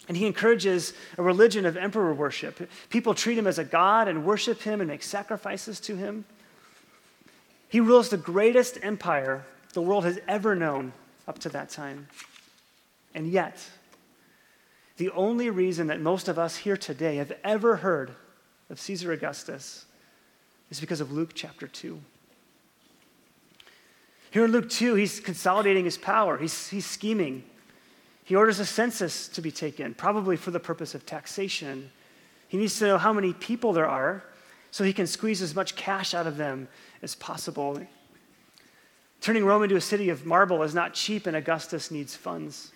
And 0.08 0.16
he 0.16 0.26
encourages 0.26 0.92
a 1.18 1.22
religion 1.22 1.66
of 1.66 1.76
emperor 1.76 2.12
worship. 2.12 2.68
People 2.88 3.14
treat 3.14 3.38
him 3.38 3.46
as 3.46 3.58
a 3.58 3.64
god 3.64 4.08
and 4.08 4.24
worship 4.24 4.62
him 4.62 4.80
and 4.80 4.88
make 4.88 5.02
sacrifices 5.02 5.78
to 5.80 5.96
him. 5.96 6.24
He 7.68 7.80
rules 7.80 8.08
the 8.08 8.16
greatest 8.16 8.78
empire 8.82 9.44
the 9.72 9.82
world 9.82 10.04
has 10.04 10.18
ever 10.26 10.56
known 10.56 10.92
up 11.28 11.38
to 11.40 11.48
that 11.50 11.70
time. 11.70 12.08
And 13.14 13.28
yet, 13.28 13.64
the 14.96 15.10
only 15.10 15.48
reason 15.50 15.86
that 15.86 16.00
most 16.00 16.28
of 16.28 16.38
us 16.38 16.56
here 16.56 16.76
today 16.76 17.16
have 17.16 17.32
ever 17.44 17.76
heard 17.76 18.12
of 18.68 18.80
Caesar 18.80 19.12
Augustus 19.12 19.86
is 20.70 20.80
because 20.80 21.00
of 21.00 21.12
Luke 21.12 21.30
chapter 21.34 21.66
2. 21.66 22.00
Here 24.30 24.44
in 24.44 24.52
Luke 24.52 24.70
2, 24.70 24.94
he's 24.94 25.18
consolidating 25.18 25.84
his 25.84 25.98
power, 25.98 26.38
he's, 26.38 26.68
he's 26.68 26.86
scheming. 26.86 27.44
He 28.30 28.36
orders 28.36 28.60
a 28.60 28.64
census 28.64 29.26
to 29.26 29.42
be 29.42 29.50
taken, 29.50 29.92
probably 29.92 30.36
for 30.36 30.52
the 30.52 30.60
purpose 30.60 30.94
of 30.94 31.04
taxation. 31.04 31.90
He 32.46 32.58
needs 32.58 32.78
to 32.78 32.86
know 32.86 32.96
how 32.96 33.12
many 33.12 33.32
people 33.32 33.72
there 33.72 33.88
are 33.88 34.22
so 34.70 34.84
he 34.84 34.92
can 34.92 35.08
squeeze 35.08 35.42
as 35.42 35.56
much 35.56 35.74
cash 35.74 36.14
out 36.14 36.28
of 36.28 36.36
them 36.36 36.68
as 37.02 37.16
possible. 37.16 37.84
Turning 39.20 39.44
Rome 39.44 39.64
into 39.64 39.74
a 39.74 39.80
city 39.80 40.10
of 40.10 40.26
marble 40.26 40.62
is 40.62 40.76
not 40.76 40.94
cheap, 40.94 41.26
and 41.26 41.34
Augustus 41.34 41.90
needs 41.90 42.14
funds. 42.14 42.70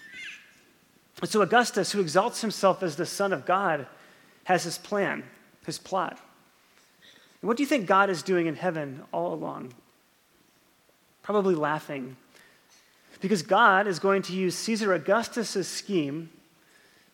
And 1.21 1.31
so, 1.31 1.41
Augustus, 1.41 1.93
who 1.93 2.01
exalts 2.01 2.41
himself 2.41 2.83
as 2.83 2.97
the 2.97 3.07
Son 3.07 3.33
of 3.33 3.47
God, 3.47 3.87
has 4.43 4.65
his 4.65 4.77
plan, 4.77 5.23
his 5.67 5.79
plot. 5.79 6.19
And 7.41 7.47
what 7.47 7.57
do 7.57 7.63
you 7.63 7.69
think 7.69 7.87
God 7.87 8.11
is 8.11 8.25
doing 8.25 8.49
in 8.49 8.57
heaven 8.57 9.05
all 9.13 9.33
along? 9.33 9.73
Probably 11.23 11.55
laughing 11.55 12.17
because 13.21 13.43
God 13.43 13.87
is 13.87 13.99
going 13.99 14.23
to 14.23 14.33
use 14.33 14.55
Caesar 14.57 14.93
Augustus' 14.93 15.69
scheme 15.69 16.31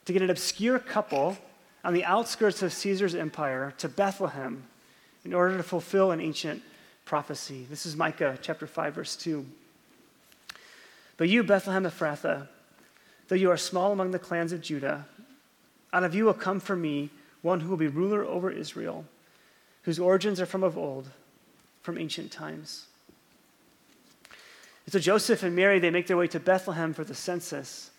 to 0.05 0.13
get 0.13 0.23
an 0.23 0.31
obscure 0.31 0.79
couple 0.79 1.39
on 1.85 1.95
the 1.95 2.05
outskirts 2.05 2.63
of 2.63 2.73
Caesar's 2.73 3.15
empire 3.15 3.75
to 3.79 3.89
Bethlehem 3.89 4.65
in 5.25 5.35
order 5.35 5.57
to 5.57 5.63
fulfill 5.63 6.11
an 6.11 6.21
ancient 6.21 6.63
prophecy. 7.05 7.67
This 7.69 7.87
is 7.87 7.97
Micah 7.97 8.39
chapter 8.41 8.67
5, 8.67 8.95
verse 8.95 9.17
2. 9.17 9.47
But 11.17 11.29
you, 11.29 11.43
Bethlehem 11.43 11.85
Ephrathah, 11.85 12.49
though 13.29 13.35
you 13.35 13.51
are 13.51 13.57
small 13.57 13.93
among 13.93 14.11
the 14.11 14.19
clans 14.19 14.53
of 14.53 14.63
Judah, 14.63 15.07
out 15.93 16.05
of 16.05 16.15
you 16.15 16.25
will 16.25 16.35
come 16.35 16.61
for 16.61 16.77
me 16.77 17.11
one 17.43 17.61
who 17.61 17.69
will 17.69 17.77
be 17.77 17.89
ruler 17.89 18.25
over 18.25 18.51
Israel, 18.51 19.05
whose 19.83 19.99
origins 19.99 20.41
are 20.41 20.47
from 20.47 20.63
of 20.63 20.79
old, 20.79 21.09
from 21.83 21.99
ancient 21.99 22.31
times. 22.31 22.87
And 24.87 24.93
so 24.93 24.99
Joseph 24.99 25.43
and 25.43 25.55
Mary, 25.55 25.79
they 25.79 25.91
make 25.91 26.07
their 26.07 26.17
way 26.17 26.27
to 26.29 26.41
Bethlehem 26.41 26.95
for 26.95 27.05
the 27.05 27.15
census, 27.15 27.91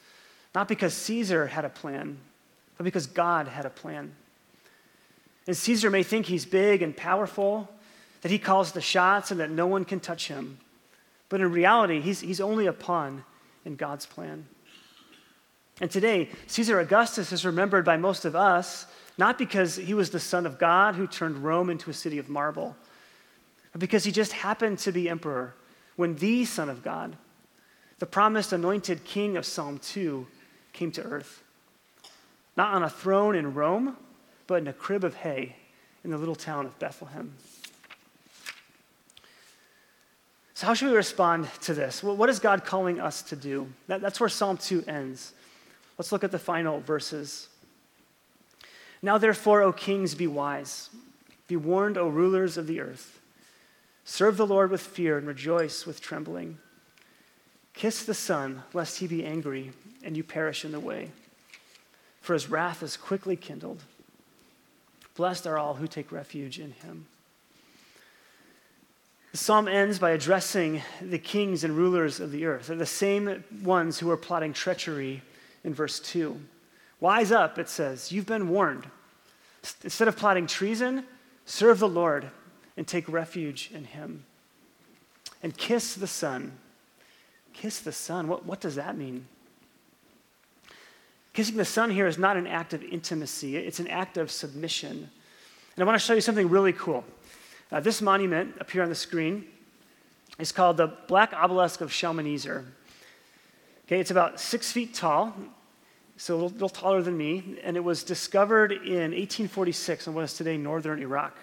not 0.53 0.67
because 0.67 0.93
Caesar 0.93 1.47
had 1.47 1.65
a 1.65 1.69
plan, 1.69 2.17
but 2.77 2.83
because 2.83 3.07
God 3.07 3.47
had 3.47 3.65
a 3.65 3.69
plan. 3.69 4.13
And 5.47 5.55
Caesar 5.55 5.89
may 5.89 6.03
think 6.03 6.25
he's 6.25 6.45
big 6.45 6.81
and 6.81 6.95
powerful, 6.95 7.69
that 8.21 8.31
he 8.31 8.39
calls 8.39 8.71
the 8.71 8.81
shots 8.81 9.31
and 9.31 9.39
that 9.39 9.49
no 9.49 9.67
one 9.67 9.85
can 9.85 9.99
touch 9.99 10.27
him. 10.27 10.59
But 11.29 11.41
in 11.41 11.51
reality, 11.51 12.01
he's, 12.01 12.19
he's 12.19 12.41
only 12.41 12.67
a 12.67 12.73
pawn 12.73 13.23
in 13.65 13.75
God's 13.75 14.05
plan. 14.05 14.45
And 15.79 15.89
today, 15.89 16.29
Caesar 16.47 16.79
Augustus 16.79 17.31
is 17.31 17.45
remembered 17.45 17.85
by 17.85 17.97
most 17.97 18.25
of 18.25 18.35
us 18.35 18.85
not 19.17 19.37
because 19.37 19.75
he 19.75 19.93
was 19.93 20.09
the 20.09 20.19
son 20.19 20.45
of 20.45 20.57
God 20.57 20.95
who 20.95 21.07
turned 21.07 21.43
Rome 21.43 21.69
into 21.69 21.89
a 21.89 21.93
city 21.93 22.17
of 22.17 22.29
marble, 22.29 22.75
but 23.71 23.79
because 23.79 24.03
he 24.03 24.11
just 24.11 24.31
happened 24.31 24.79
to 24.79 24.91
be 24.91 25.09
emperor 25.09 25.53
when 25.95 26.15
the 26.15 26.45
Son 26.45 26.69
of 26.69 26.83
God, 26.83 27.15
the 27.99 28.05
promised 28.05 28.53
anointed 28.53 29.03
king 29.03 29.37
of 29.37 29.45
Psalm 29.45 29.79
2, 29.79 30.27
came 30.73 30.91
to 30.91 31.03
earth. 31.03 31.43
Not 32.57 32.73
on 32.73 32.83
a 32.83 32.89
throne 32.89 33.35
in 33.35 33.53
Rome, 33.53 33.97
but 34.47 34.55
in 34.55 34.67
a 34.67 34.73
crib 34.73 35.03
of 35.03 35.15
hay 35.15 35.55
in 36.03 36.11
the 36.11 36.17
little 36.17 36.35
town 36.35 36.65
of 36.65 36.77
Bethlehem. 36.79 37.33
So, 40.53 40.67
how 40.67 40.73
should 40.73 40.89
we 40.89 40.95
respond 40.95 41.49
to 41.61 41.73
this? 41.73 42.03
Well, 42.03 42.15
what 42.15 42.29
is 42.29 42.39
God 42.39 42.65
calling 42.65 42.99
us 42.99 43.21
to 43.23 43.35
do? 43.35 43.67
That, 43.87 44.01
that's 44.01 44.19
where 44.19 44.29
Psalm 44.29 44.57
2 44.57 44.83
ends. 44.87 45.33
Let's 45.97 46.11
look 46.11 46.23
at 46.23 46.31
the 46.31 46.39
final 46.39 46.79
verses. 46.81 47.47
Now, 49.01 49.17
therefore, 49.17 49.61
O 49.63 49.73
kings, 49.73 50.13
be 50.13 50.27
wise. 50.27 50.89
Be 51.47 51.55
warned, 51.55 51.97
O 51.97 52.07
rulers 52.07 52.57
of 52.57 52.67
the 52.67 52.79
earth. 52.79 53.20
Serve 54.03 54.37
the 54.37 54.47
Lord 54.47 54.71
with 54.71 54.81
fear 54.81 55.17
and 55.17 55.27
rejoice 55.27 55.85
with 55.85 56.01
trembling. 56.01 56.57
Kiss 57.73 58.03
the 58.03 58.13
Son, 58.13 58.63
lest 58.73 58.99
he 58.99 59.07
be 59.07 59.25
angry 59.25 59.71
and 60.03 60.17
you 60.17 60.23
perish 60.23 60.65
in 60.65 60.71
the 60.71 60.79
way, 60.79 61.09
for 62.21 62.33
his 62.33 62.49
wrath 62.49 62.83
is 62.83 62.97
quickly 62.97 63.35
kindled. 63.35 63.83
Blessed 65.15 65.47
are 65.47 65.57
all 65.57 65.75
who 65.75 65.87
take 65.87 66.11
refuge 66.11 66.59
in 66.59 66.71
him. 66.71 67.05
The 69.31 69.37
psalm 69.37 69.67
ends 69.67 69.97
by 69.97 70.11
addressing 70.11 70.81
the 71.01 71.19
kings 71.19 71.63
and 71.63 71.77
rulers 71.77 72.19
of 72.19 72.31
the 72.31 72.45
earth. 72.45 72.67
The 72.67 72.85
same 72.85 73.43
ones 73.63 73.99
who 73.99 74.09
are 74.09 74.17
plotting 74.17 74.51
treachery 74.51 75.21
in 75.63 75.73
verse 75.73 75.99
2. 76.01 76.39
Wise 76.99 77.31
up, 77.31 77.57
it 77.57 77.69
says. 77.69 78.11
You've 78.11 78.25
been 78.25 78.49
warned. 78.49 78.87
Instead 79.83 80.07
of 80.07 80.17
plotting 80.17 80.47
treason, 80.47 81.05
serve 81.45 81.79
the 81.79 81.87
Lord 81.87 82.29
and 82.77 82.87
take 82.87 83.07
refuge 83.09 83.69
in 83.73 83.85
him. 83.85 84.25
And 85.43 85.55
kiss 85.55 85.95
the 85.95 86.07
Son. 86.07 86.53
Kiss 87.53 87.79
the 87.79 87.91
Son. 87.91 88.27
What, 88.27 88.45
what 88.45 88.61
does 88.61 88.75
that 88.75 88.97
mean? 88.97 89.27
Kissing 91.33 91.57
the 91.57 91.65
Son 91.65 91.89
here 91.89 92.07
is 92.07 92.17
not 92.17 92.35
an 92.35 92.45
act 92.45 92.73
of 92.73 92.83
intimacy, 92.83 93.55
it's 93.55 93.79
an 93.79 93.87
act 93.87 94.17
of 94.17 94.29
submission. 94.29 95.09
And 95.75 95.83
I 95.83 95.85
want 95.85 95.99
to 95.99 96.05
show 96.05 96.13
you 96.13 96.21
something 96.21 96.49
really 96.49 96.73
cool. 96.73 97.05
Uh, 97.71 97.79
this 97.79 98.01
monument 98.01 98.59
up 98.59 98.69
here 98.69 98.83
on 98.83 98.89
the 98.89 98.95
screen 98.95 99.45
is 100.39 100.51
called 100.51 100.75
the 100.75 100.87
Black 101.07 101.31
Obelisk 101.33 101.79
of 101.79 101.91
Shalmaneser. 101.91 102.65
Okay, 103.85 103.99
it's 103.99 104.11
about 104.11 104.39
six 104.39 104.71
feet 104.71 104.93
tall, 104.93 105.33
so 106.17 106.33
a 106.33 106.35
little, 106.35 106.49
little 106.49 106.69
taller 106.69 107.01
than 107.01 107.17
me, 107.17 107.57
and 107.63 107.77
it 107.77 107.83
was 107.83 108.03
discovered 108.03 108.73
in 108.73 109.11
1846 109.11 110.07
in 110.07 110.13
what 110.13 110.25
is 110.25 110.33
today 110.33 110.57
northern 110.57 111.01
Iraq. 111.01 111.37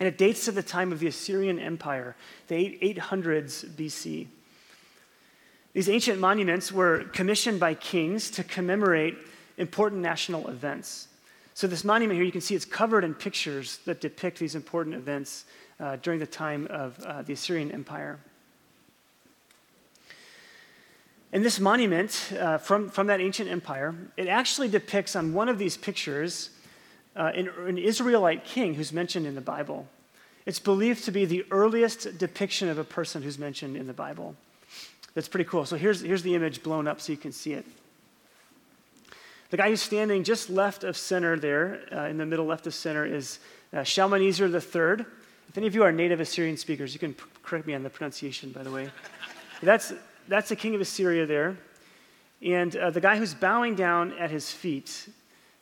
And 0.00 0.06
it 0.06 0.16
dates 0.16 0.44
to 0.44 0.52
the 0.52 0.62
time 0.62 0.92
of 0.92 1.00
the 1.00 1.08
Assyrian 1.08 1.58
Empire, 1.58 2.14
the 2.46 2.78
800s 2.80 3.68
BC. 3.70 4.28
These 5.72 5.88
ancient 5.88 6.20
monuments 6.20 6.72
were 6.72 7.04
commissioned 7.12 7.60
by 7.60 7.74
kings 7.74 8.30
to 8.32 8.44
commemorate 8.44 9.16
important 9.58 10.02
national 10.02 10.48
events. 10.48 11.08
So, 11.54 11.66
this 11.66 11.82
monument 11.82 12.16
here, 12.16 12.24
you 12.24 12.32
can 12.32 12.40
see 12.40 12.54
it's 12.54 12.64
covered 12.64 13.02
in 13.02 13.14
pictures 13.14 13.78
that 13.84 14.00
depict 14.00 14.38
these 14.38 14.54
important 14.54 14.94
events 14.94 15.44
uh, 15.80 15.96
during 15.96 16.20
the 16.20 16.26
time 16.26 16.68
of 16.70 16.98
uh, 17.00 17.22
the 17.22 17.32
Assyrian 17.32 17.72
Empire. 17.72 18.20
And 21.32 21.44
this 21.44 21.60
monument 21.60 22.32
uh, 22.38 22.58
from, 22.58 22.88
from 22.88 23.08
that 23.08 23.20
ancient 23.20 23.50
empire, 23.50 23.94
it 24.16 24.28
actually 24.28 24.68
depicts 24.68 25.14
on 25.14 25.34
one 25.34 25.48
of 25.48 25.58
these 25.58 25.76
pictures 25.76 26.50
uh, 27.18 27.32
an, 27.34 27.50
an 27.66 27.76
Israelite 27.76 28.44
king 28.44 28.74
who's 28.74 28.92
mentioned 28.92 29.26
in 29.26 29.34
the 29.34 29.40
Bible. 29.40 29.86
It's 30.46 30.60
believed 30.60 31.04
to 31.04 31.10
be 31.10 31.24
the 31.26 31.44
earliest 31.50 32.16
depiction 32.16 32.68
of 32.68 32.78
a 32.78 32.84
person 32.84 33.22
who's 33.22 33.38
mentioned 33.38 33.76
in 33.76 33.86
the 33.86 33.92
Bible. 33.92 34.36
That's 35.14 35.28
pretty 35.28 35.44
cool. 35.50 35.66
So 35.66 35.76
here's, 35.76 36.00
here's 36.00 36.22
the 36.22 36.34
image 36.34 36.62
blown 36.62 36.86
up 36.86 37.00
so 37.00 37.12
you 37.12 37.18
can 37.18 37.32
see 37.32 37.52
it. 37.52 37.66
The 39.50 39.56
guy 39.56 39.68
who's 39.68 39.82
standing 39.82 40.24
just 40.24 40.48
left 40.48 40.84
of 40.84 40.96
center 40.96 41.38
there, 41.38 41.80
uh, 41.92 42.02
in 42.04 42.18
the 42.18 42.26
middle 42.26 42.46
left 42.46 42.66
of 42.66 42.74
center, 42.74 43.04
is 43.04 43.40
uh, 43.72 43.82
Shalmaneser 43.82 44.46
III. 44.46 45.04
If 45.48 45.56
any 45.56 45.66
of 45.66 45.74
you 45.74 45.82
are 45.82 45.90
native 45.90 46.20
Assyrian 46.20 46.56
speakers, 46.56 46.94
you 46.94 47.00
can 47.00 47.14
p- 47.14 47.24
correct 47.42 47.66
me 47.66 47.74
on 47.74 47.82
the 47.82 47.90
pronunciation, 47.90 48.52
by 48.52 48.62
the 48.62 48.70
way. 48.70 48.90
That's, 49.62 49.92
that's 50.28 50.50
the 50.50 50.56
king 50.56 50.76
of 50.76 50.80
Assyria 50.80 51.26
there. 51.26 51.56
And 52.42 52.76
uh, 52.76 52.90
the 52.90 53.00
guy 53.00 53.16
who's 53.16 53.34
bowing 53.34 53.74
down 53.74 54.16
at 54.18 54.30
his 54.30 54.52
feet, 54.52 55.08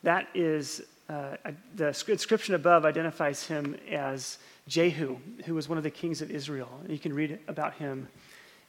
that 0.03 0.29
is, 0.35 0.83
uh, 1.09 1.37
the 1.75 1.89
inscription 2.09 2.55
above 2.55 2.85
identifies 2.85 3.47
him 3.47 3.77
as 3.91 4.39
Jehu, 4.67 5.17
who 5.45 5.55
was 5.55 5.69
one 5.69 5.79
of 5.79 5.85
the 5.85 5.91
kings 5.91 6.21
of 6.21 6.31
Israel. 6.31 6.69
And 6.83 6.91
you 6.91 6.99
can 6.99 7.15
read 7.15 7.39
about 7.47 7.75
him 7.75 8.09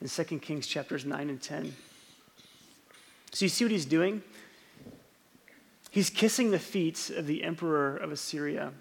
in 0.01 0.07
2 0.07 0.23
Kings 0.39 0.67
chapters 0.67 1.05
9 1.05 1.29
and 1.29 1.41
10. 1.41 1.73
So 3.31 3.45
you 3.45 3.49
see 3.49 3.65
what 3.65 3.71
he's 3.71 3.85
doing? 3.85 4.21
He's 5.89 6.09
kissing 6.09 6.51
the 6.51 6.59
feet 6.59 7.09
of 7.15 7.25
the 7.25 7.43
emperor 7.43 7.97
of 7.97 8.11
Assyria. 8.11 8.71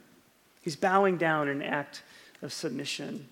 He's 0.60 0.76
bowing 0.76 1.16
down 1.16 1.48
in 1.48 1.62
an 1.62 1.68
act 1.68 2.02
of 2.42 2.52
submission. 2.52 3.26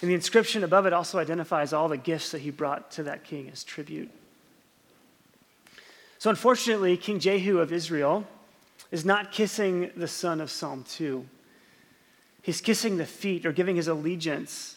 And 0.00 0.10
the 0.10 0.14
inscription 0.14 0.62
above 0.62 0.86
it 0.86 0.92
also 0.92 1.18
identifies 1.18 1.72
all 1.72 1.88
the 1.88 1.96
gifts 1.96 2.30
that 2.30 2.42
he 2.42 2.50
brought 2.50 2.90
to 2.92 3.02
that 3.04 3.24
king 3.24 3.48
as 3.50 3.64
tribute. 3.64 4.10
So, 6.18 6.30
unfortunately, 6.30 6.96
King 6.96 7.18
Jehu 7.18 7.58
of 7.58 7.72
Israel 7.72 8.26
is 8.94 9.04
not 9.04 9.32
kissing 9.32 9.90
the 9.96 10.06
son 10.06 10.40
of 10.40 10.48
Psalm 10.48 10.84
2. 10.88 11.26
He's 12.42 12.60
kissing 12.60 12.96
the 12.96 13.04
feet 13.04 13.44
or 13.44 13.50
giving 13.50 13.74
his 13.74 13.88
allegiance 13.88 14.76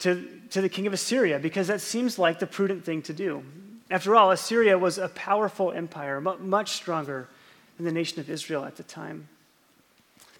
to, 0.00 0.28
to 0.50 0.60
the 0.60 0.68
king 0.68 0.88
of 0.88 0.92
Assyria 0.92 1.38
because 1.38 1.68
that 1.68 1.80
seems 1.80 2.18
like 2.18 2.40
the 2.40 2.48
prudent 2.48 2.84
thing 2.84 3.02
to 3.02 3.12
do. 3.12 3.44
After 3.88 4.16
all, 4.16 4.32
Assyria 4.32 4.76
was 4.76 4.98
a 4.98 5.08
powerful 5.10 5.70
empire, 5.70 6.20
much 6.20 6.70
stronger 6.72 7.28
than 7.76 7.86
the 7.86 7.92
nation 7.92 8.18
of 8.18 8.28
Israel 8.28 8.64
at 8.64 8.74
the 8.74 8.82
time. 8.82 9.28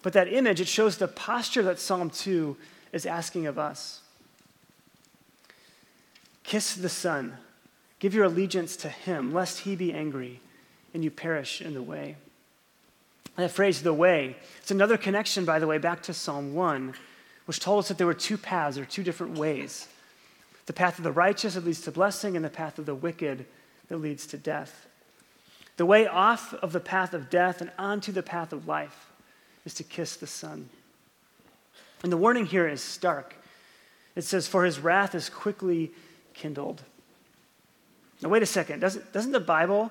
But 0.03 0.13
that 0.15 0.33
image, 0.33 0.61
it 0.61 0.67
shows 0.67 0.97
the 0.97 1.07
posture 1.07 1.63
that 1.63 1.79
Psalm 1.79 2.11
2 2.11 2.57
is 2.93 3.07
asking 3.07 3.47
of 3.47 3.57
us. 3.57 4.01
Kiss 6.43 6.75
the 6.75 6.89
Son. 6.89 7.37
Give 8.01 8.15
your 8.15 8.25
allegiance 8.25 8.75
to 8.79 8.89
him, 8.89 9.33
lest 9.33 9.61
he 9.61 9.77
be 9.77 9.93
angry 9.93 10.41
and 10.95 11.05
you 11.05 11.11
perish 11.11 11.61
in 11.61 11.75
the 11.75 11.83
way. 11.83 12.17
That 13.37 13.51
phrase, 13.51 13.83
the 13.83 13.95
way, 13.95 14.37
it's 14.59 14.71
another 14.71 14.97
connection, 14.97 15.45
by 15.45 15.59
the 15.59 15.67
way, 15.67 15.79
back 15.79 16.03
to 16.05 16.15
Psalm 16.15 16.55
1, 16.55 16.95
which 17.47 17.61
told 17.61 17.81
us 17.81 17.89
that 17.89 17.99
there 17.99 18.07
were 18.07 18.15
two 18.15 18.37
paths 18.37 18.77
or 18.77 18.85
two 18.85 19.03
different 19.03 19.39
ways 19.39 19.89
the 20.67 20.75
path 20.75 20.99
of 20.99 21.05
the 21.05 21.11
righteous 21.11 21.55
that 21.55 21.65
leads 21.65 21.81
to 21.81 21.91
blessing, 21.91 22.37
and 22.37 22.45
the 22.45 22.51
path 22.51 22.79
of 22.79 22.87
the 22.87 22.95
wicked 22.95 23.45
that 23.89 23.97
leads 23.97 24.25
to 24.29 24.39
death. 24.39 24.87
The 25.79 25.87
way 25.87 26.07
off 26.07 26.55
of 26.55 26.73
the 26.73 26.79
path 26.79 27.13
of 27.13 27.29
death 27.29 27.61
and 27.61 27.73
onto 27.77 28.13
the 28.13 28.23
path 28.23 28.53
of 28.53 28.69
life 28.69 29.11
is 29.65 29.75
to 29.75 29.83
kiss 29.83 30.15
the 30.15 30.29
Son. 30.29 30.69
And 32.05 32.13
the 32.13 32.17
warning 32.17 32.47
here 32.47 32.69
is 32.69 32.81
stark. 32.81 33.35
It 34.15 34.23
says, 34.23 34.47
For 34.47 34.65
his 34.65 34.79
wrath 34.79 35.15
is 35.15 35.29
quickly 35.29 35.91
kindled. 36.35 36.83
Now, 38.23 38.29
wait 38.29 38.43
a 38.43 38.47
second. 38.47 38.79
Doesn't, 38.81 39.13
doesn't 39.13 39.33
the 39.33 39.41
Bible 39.41 39.91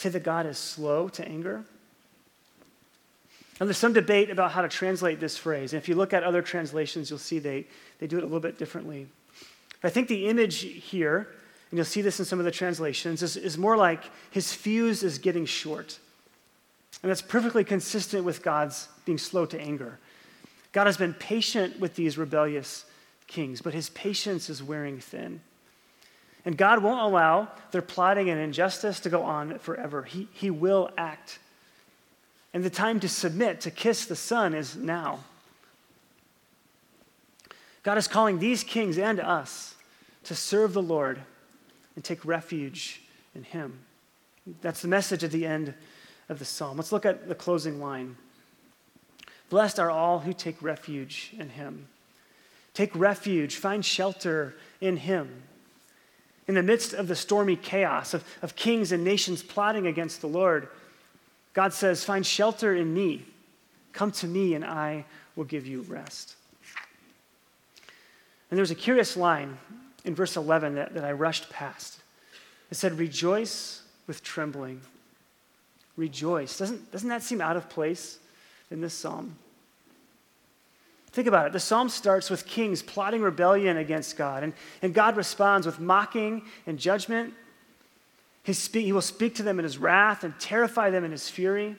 say 0.00 0.08
that 0.08 0.22
God 0.22 0.46
is 0.46 0.58
slow 0.58 1.08
to 1.10 1.26
anger? 1.26 1.64
Now, 3.60 3.66
there's 3.66 3.76
some 3.76 3.92
debate 3.92 4.30
about 4.30 4.52
how 4.52 4.62
to 4.62 4.68
translate 4.68 5.20
this 5.20 5.36
phrase. 5.36 5.74
And 5.74 5.82
if 5.82 5.88
you 5.88 5.94
look 5.94 6.14
at 6.14 6.24
other 6.24 6.40
translations, 6.40 7.10
you'll 7.10 7.18
see 7.18 7.38
they, 7.38 7.66
they 7.98 8.06
do 8.06 8.16
it 8.16 8.22
a 8.22 8.26
little 8.26 8.40
bit 8.40 8.58
differently. 8.58 9.06
But 9.82 9.88
I 9.88 9.90
think 9.90 10.08
the 10.08 10.28
image 10.28 10.60
here, 10.60 11.28
and 11.70 11.76
you'll 11.76 11.84
see 11.84 12.00
this 12.00 12.18
in 12.18 12.24
some 12.24 12.38
of 12.38 12.46
the 12.46 12.50
translations, 12.50 13.22
is, 13.22 13.36
is 13.36 13.58
more 13.58 13.76
like 13.76 14.04
his 14.30 14.52
fuse 14.52 15.02
is 15.02 15.18
getting 15.18 15.44
short. 15.44 15.98
And 17.02 17.10
that's 17.10 17.22
perfectly 17.22 17.62
consistent 17.62 18.24
with 18.24 18.42
God's 18.42 18.88
being 19.04 19.18
slow 19.18 19.44
to 19.46 19.60
anger. 19.60 19.98
God 20.72 20.86
has 20.86 20.96
been 20.96 21.12
patient 21.12 21.78
with 21.78 21.96
these 21.96 22.16
rebellious 22.16 22.86
kings, 23.26 23.60
but 23.60 23.74
his 23.74 23.90
patience 23.90 24.48
is 24.48 24.62
wearing 24.62 25.00
thin. 25.00 25.40
And 26.44 26.56
God 26.56 26.82
won't 26.82 27.00
allow 27.00 27.48
their 27.70 27.82
plotting 27.82 28.30
and 28.30 28.40
injustice 28.40 29.00
to 29.00 29.10
go 29.10 29.22
on 29.22 29.58
forever. 29.58 30.02
He, 30.02 30.28
he 30.32 30.50
will 30.50 30.90
act. 30.96 31.38
And 32.54 32.64
the 32.64 32.70
time 32.70 32.98
to 33.00 33.08
submit, 33.08 33.60
to 33.62 33.70
kiss 33.70 34.06
the 34.06 34.16
Son, 34.16 34.54
is 34.54 34.74
now. 34.74 35.20
God 37.82 37.98
is 37.98 38.08
calling 38.08 38.38
these 38.38 38.64
kings 38.64 38.98
and 38.98 39.20
us 39.20 39.74
to 40.24 40.34
serve 40.34 40.72
the 40.72 40.82
Lord 40.82 41.20
and 41.94 42.04
take 42.04 42.24
refuge 42.24 43.02
in 43.34 43.42
Him. 43.42 43.80
That's 44.60 44.82
the 44.82 44.88
message 44.88 45.22
at 45.24 45.30
the 45.30 45.46
end 45.46 45.74
of 46.28 46.38
the 46.38 46.44
psalm. 46.44 46.76
Let's 46.76 46.92
look 46.92 47.06
at 47.06 47.28
the 47.28 47.34
closing 47.34 47.80
line. 47.80 48.16
Blessed 49.50 49.80
are 49.80 49.90
all 49.90 50.20
who 50.20 50.32
take 50.32 50.62
refuge 50.62 51.32
in 51.38 51.50
him. 51.50 51.88
Take 52.72 52.94
refuge, 52.94 53.56
find 53.56 53.84
shelter 53.84 54.54
in 54.80 54.96
him. 54.96 55.42
In 56.50 56.56
the 56.56 56.64
midst 56.64 56.94
of 56.94 57.06
the 57.06 57.14
stormy 57.14 57.54
chaos 57.54 58.12
of, 58.12 58.24
of 58.42 58.56
kings 58.56 58.90
and 58.90 59.04
nations 59.04 59.40
plotting 59.40 59.86
against 59.86 60.20
the 60.20 60.26
Lord, 60.26 60.66
God 61.54 61.72
says, 61.72 62.02
Find 62.02 62.26
shelter 62.26 62.74
in 62.74 62.92
me. 62.92 63.24
Come 63.92 64.10
to 64.10 64.26
me, 64.26 64.54
and 64.54 64.64
I 64.64 65.04
will 65.36 65.44
give 65.44 65.64
you 65.64 65.82
rest. 65.82 66.34
And 68.50 68.58
there's 68.58 68.72
a 68.72 68.74
curious 68.74 69.16
line 69.16 69.58
in 70.04 70.16
verse 70.16 70.36
11 70.36 70.74
that, 70.74 70.94
that 70.94 71.04
I 71.04 71.12
rushed 71.12 71.50
past. 71.50 72.00
It 72.68 72.74
said, 72.74 72.98
Rejoice 72.98 73.82
with 74.08 74.24
trembling. 74.24 74.80
Rejoice. 75.96 76.58
Doesn't, 76.58 76.90
doesn't 76.90 77.10
that 77.10 77.22
seem 77.22 77.40
out 77.40 77.56
of 77.56 77.68
place? 77.68 78.18
in 78.70 78.80
this 78.80 78.94
psalm. 78.94 79.36
Think 81.12 81.26
about 81.26 81.46
it. 81.46 81.52
The 81.52 81.60
psalm 81.60 81.88
starts 81.88 82.30
with 82.30 82.46
kings 82.46 82.82
plotting 82.82 83.20
rebellion 83.20 83.76
against 83.76 84.16
God, 84.16 84.42
and, 84.42 84.52
and 84.80 84.94
God 84.94 85.16
responds 85.16 85.66
with 85.66 85.80
mocking 85.80 86.42
and 86.66 86.78
judgment. 86.78 87.34
He, 88.44 88.52
speak, 88.52 88.84
he 88.84 88.92
will 88.92 89.00
speak 89.02 89.34
to 89.36 89.42
them 89.42 89.58
in 89.58 89.64
his 89.64 89.76
wrath 89.76 90.24
and 90.24 90.38
terrify 90.38 90.90
them 90.90 91.04
in 91.04 91.10
his 91.10 91.28
fury. 91.28 91.76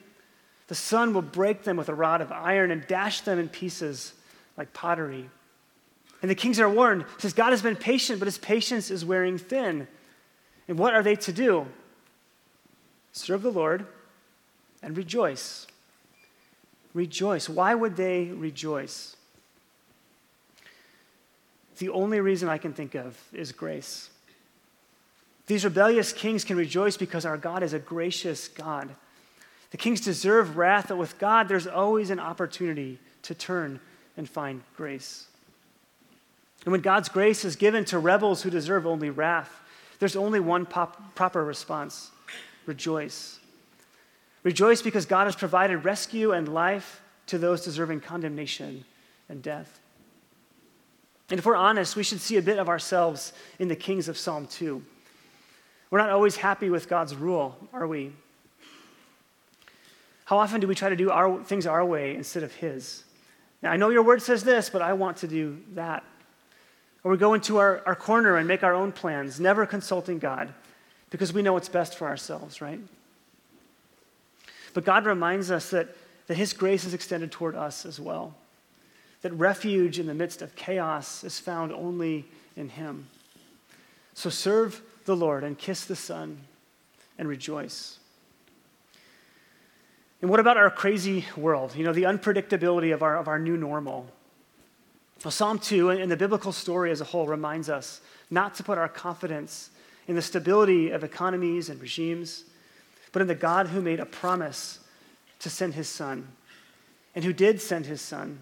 The 0.68 0.76
Son 0.76 1.14
will 1.14 1.22
break 1.22 1.64
them 1.64 1.78
with 1.78 1.90
a 1.90 1.94
rod 1.94 2.22
of 2.22 2.32
iron 2.32 2.72
and 2.72 2.86
dash 2.88 3.22
them 3.22 3.40
in 3.40 3.50
pieces 3.50 4.14
like 4.58 4.74
pottery. 4.74 5.30
And 6.22 6.30
the 6.30 6.36
kings 6.36 6.60
are 6.60 6.70
warned. 6.70 7.06
Says, 7.18 7.34
God 7.34 7.50
has 7.50 7.62
been 7.62 7.76
patient, 7.76 8.20
but 8.20 8.28
his 8.28 8.38
patience 8.38 8.92
is 8.92 9.04
wearing 9.04 9.38
thin. 9.38 9.88
And 10.68 10.78
what 10.78 10.94
are 10.94 11.02
they 11.02 11.16
to 11.16 11.34
do? 11.34 11.66
Serve 13.12 13.42
the 13.42 13.52
Lord 13.52 13.88
and 14.84 14.96
rejoice 14.96 15.68
rejoice. 16.94 17.50
Why 17.50 17.76
would 17.76 17.96
they 17.96 18.26
rejoice? 18.26 19.16
The 21.82 21.90
only 21.90 22.20
reason 22.20 22.48
I 22.48 22.60
can 22.60 22.74
think 22.74 22.94
of 22.94 23.18
is 23.34 23.52
grace. 23.52 24.12
These 25.48 25.66
rebellious 25.66 26.14
kings 26.14 26.44
can 26.44 26.56
rejoice 26.56 26.96
because 26.96 27.26
our 27.26 27.38
God 27.38 27.64
is 27.64 27.74
a 27.74 27.80
gracious 27.80 28.50
God. 28.50 28.88
The 29.72 29.78
kings 29.78 30.00
deserve 30.00 30.58
wrath, 30.58 30.90
but 30.90 31.00
with 31.00 31.18
God, 31.18 31.48
there's 31.48 31.66
always 31.66 32.12
an 32.12 32.20
opportunity 32.20 33.00
to 33.24 33.34
turn 33.34 33.80
and 34.16 34.30
find 34.30 34.62
grace. 34.78 35.26
And 36.66 36.72
when 36.72 36.82
God's 36.82 37.10
grace 37.10 37.44
is 37.44 37.56
given 37.56 37.84
to 37.86 37.98
rebels 37.98 38.44
who 38.44 38.52
deserve 38.52 38.86
only 38.86 39.10
wrath, 39.10 39.52
there's 39.98 40.16
only 40.16 40.40
one 40.40 40.68
pop- 40.68 41.16
proper 41.16 41.44
response 41.44 42.12
rejoice. 42.68 43.40
Rejoice 44.44 44.84
because 44.84 45.08
God 45.08 45.26
has 45.26 45.36
provided 45.36 45.78
rescue 45.78 46.32
and 46.32 46.48
life 46.48 47.02
to 47.26 47.40
those 47.40 47.66
deserving 47.66 48.02
condemnation 48.02 48.86
and 49.30 49.42
death. 49.42 49.81
And 51.32 51.40
if 51.40 51.46
we're 51.46 51.56
honest, 51.56 51.96
we 51.96 52.04
should 52.04 52.20
see 52.20 52.36
a 52.36 52.42
bit 52.42 52.60
of 52.60 52.68
ourselves 52.68 53.32
in 53.58 53.70
the 53.70 53.76
kings 53.76 54.10
of 54.10 54.18
Psalm 54.18 54.48
2. 54.48 54.84
We're 55.90 56.00
not 56.00 56.10
always 56.10 56.36
happy 56.36 56.70
with 56.70 56.90
God's 56.90 57.16
rule, 57.16 57.58
are 57.72 57.88
we? 57.88 58.12
How 60.26 60.38
often 60.38 60.60
do 60.60 60.68
we 60.68 60.76
try 60.76 60.90
to 60.90 60.96
do 60.96 61.10
our, 61.10 61.42
things 61.44 61.66
our 61.66 61.84
way 61.86 62.16
instead 62.16 62.44
of 62.44 62.54
His? 62.56 63.06
Now, 63.62 63.72
I 63.72 63.78
know 63.78 63.90
your 63.90 64.04
word 64.04 64.22
says 64.22 64.44
this, 64.44 64.70
but 64.70 64.82
I 64.82 64.94
want 64.94 65.18
to 65.18 65.28
do 65.28 65.58
that. 65.74 66.04
Or 67.04 67.12
we 67.12 67.18
go 67.18 67.34
into 67.34 67.58
our, 67.58 67.82
our 67.86 67.96
corner 67.96 68.36
and 68.36 68.48
make 68.48 68.64
our 68.64 68.74
own 68.74 68.92
plans, 68.92 69.40
never 69.40 69.66
consulting 69.66 70.20
God, 70.20 70.54
because 71.12 71.34
we 71.34 71.42
know 71.42 71.54
what's 71.54 71.70
best 71.70 71.98
for 71.98 72.08
ourselves, 72.08 72.62
right? 72.62 72.80
But 74.74 74.84
God 74.84 75.06
reminds 75.06 75.50
us 75.50 75.70
that, 75.70 75.90
that 76.28 76.36
His 76.36 76.52
grace 76.52 76.84
is 76.84 76.94
extended 76.94 77.32
toward 77.32 77.56
us 77.56 77.86
as 77.86 78.00
well, 78.00 78.36
that 79.22 79.32
refuge 79.34 80.00
in 80.00 80.08
the 80.08 80.14
midst 80.14 80.42
of 80.42 80.56
chaos 80.56 81.24
is 81.24 81.40
found 81.40 81.72
only 81.72 82.26
in 82.56 82.70
Him. 82.70 83.08
So 84.14 84.30
serve 84.30 84.82
the 85.06 85.16
Lord 85.16 85.44
and 85.44 85.58
kiss 85.58 85.86
the 85.86 85.96
Son 85.96 86.40
and 87.18 87.28
rejoice. 87.28 88.00
And 90.22 90.30
what 90.30 90.40
about 90.40 90.58
our 90.58 90.70
crazy 90.70 91.26
world? 91.36 91.76
You 91.76 91.84
know, 91.84 91.94
the 91.94 92.04
unpredictability 92.04 92.94
of 92.94 93.02
our, 93.02 93.18
of 93.18 93.28
our 93.28 93.40
new 93.40 93.58
normal. 93.58 94.08
Well, 95.24 95.32
Psalm 95.32 95.60
2 95.60 95.92
and 95.92 96.12
the 96.12 96.18
biblical 96.18 96.52
story 96.52 96.92
as 96.92 97.02
a 97.02 97.06
whole 97.06 97.28
reminds 97.28 97.70
us 97.70 98.02
not 98.30 98.56
to 98.56 98.64
put 98.64 98.78
our 98.78 98.88
confidence 98.88 99.70
in 100.08 100.16
the 100.16 100.22
stability 100.22 100.92
of 100.92 101.04
economies 101.04 101.70
and 101.70 101.80
regimes, 101.80 102.44
but 103.12 103.22
in 103.22 103.28
the 103.28 103.36
God 103.36 103.68
who 103.68 103.82
made 103.82 104.00
a 104.00 104.06
promise 104.06 104.80
to 105.40 105.50
send 105.50 105.74
his 105.74 105.90
son 105.90 106.28
and 107.16 107.26
who 107.26 107.34
did 107.34 107.62
send 107.62 107.86
his 107.86 108.02
son. 108.02 108.40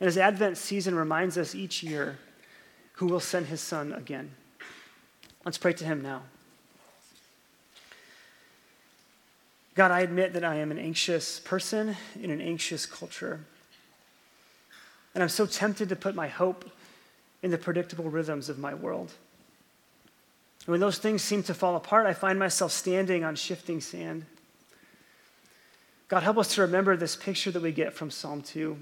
And 0.00 0.06
his 0.06 0.18
Advent 0.18 0.56
season 0.56 0.94
reminds 0.94 1.38
us 1.38 1.54
each 1.54 1.82
year 1.82 2.18
who 2.94 3.06
will 3.06 3.20
send 3.20 3.46
his 3.46 3.60
son 3.60 3.92
again. 3.92 4.30
Let's 5.44 5.58
pray 5.58 5.72
to 5.74 5.84
him 5.84 6.02
now. 6.02 6.22
God, 9.74 9.90
I 9.90 10.00
admit 10.00 10.32
that 10.34 10.44
I 10.44 10.56
am 10.56 10.70
an 10.70 10.78
anxious 10.78 11.40
person 11.40 11.96
in 12.20 12.30
an 12.30 12.40
anxious 12.40 12.86
culture. 12.86 13.40
And 15.14 15.22
I'm 15.22 15.28
so 15.28 15.46
tempted 15.46 15.88
to 15.88 15.96
put 15.96 16.14
my 16.14 16.28
hope 16.28 16.70
in 17.42 17.50
the 17.50 17.58
predictable 17.58 18.08
rhythms 18.08 18.48
of 18.48 18.58
my 18.58 18.72
world. 18.74 19.12
And 20.66 20.72
when 20.72 20.80
those 20.80 20.98
things 20.98 21.22
seem 21.22 21.42
to 21.44 21.54
fall 21.54 21.76
apart, 21.76 22.06
I 22.06 22.14
find 22.14 22.38
myself 22.38 22.72
standing 22.72 23.24
on 23.24 23.36
shifting 23.36 23.80
sand. 23.80 24.24
God, 26.08 26.22
help 26.22 26.38
us 26.38 26.54
to 26.54 26.62
remember 26.62 26.96
this 26.96 27.16
picture 27.16 27.50
that 27.50 27.62
we 27.62 27.72
get 27.72 27.92
from 27.92 28.10
Psalm 28.10 28.42
2 28.42 28.76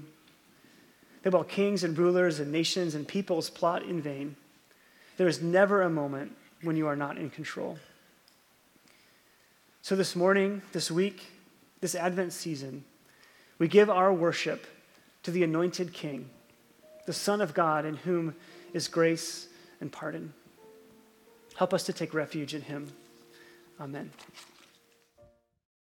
while 1.31 1.45
kings 1.45 1.83
and 1.83 1.97
rulers 1.97 2.39
and 2.39 2.51
nations 2.51 2.95
and 2.95 3.07
peoples 3.07 3.49
plot 3.49 3.83
in 3.83 4.01
vain, 4.01 4.35
there 5.15 5.27
is 5.27 5.41
never 5.41 5.81
a 5.81 5.89
moment 5.89 6.35
when 6.61 6.75
you 6.75 6.87
are 6.87 6.95
not 6.95 7.17
in 7.17 7.29
control. 7.29 7.77
So, 9.81 9.95
this 9.95 10.15
morning, 10.15 10.61
this 10.71 10.89
week, 10.89 11.25
this 11.81 11.95
Advent 11.95 12.33
season, 12.33 12.83
we 13.59 13.67
give 13.67 13.89
our 13.89 14.13
worship 14.13 14.65
to 15.23 15.31
the 15.31 15.43
anointed 15.43 15.93
King, 15.93 16.29
the 17.05 17.13
Son 17.13 17.41
of 17.41 17.53
God, 17.53 17.85
in 17.85 17.97
whom 17.97 18.35
is 18.73 18.87
grace 18.87 19.47
and 19.79 19.91
pardon. 19.91 20.33
Help 21.55 21.73
us 21.73 21.83
to 21.83 21.93
take 21.93 22.13
refuge 22.13 22.53
in 22.53 22.61
him. 22.61 22.91
Amen. 23.79 24.11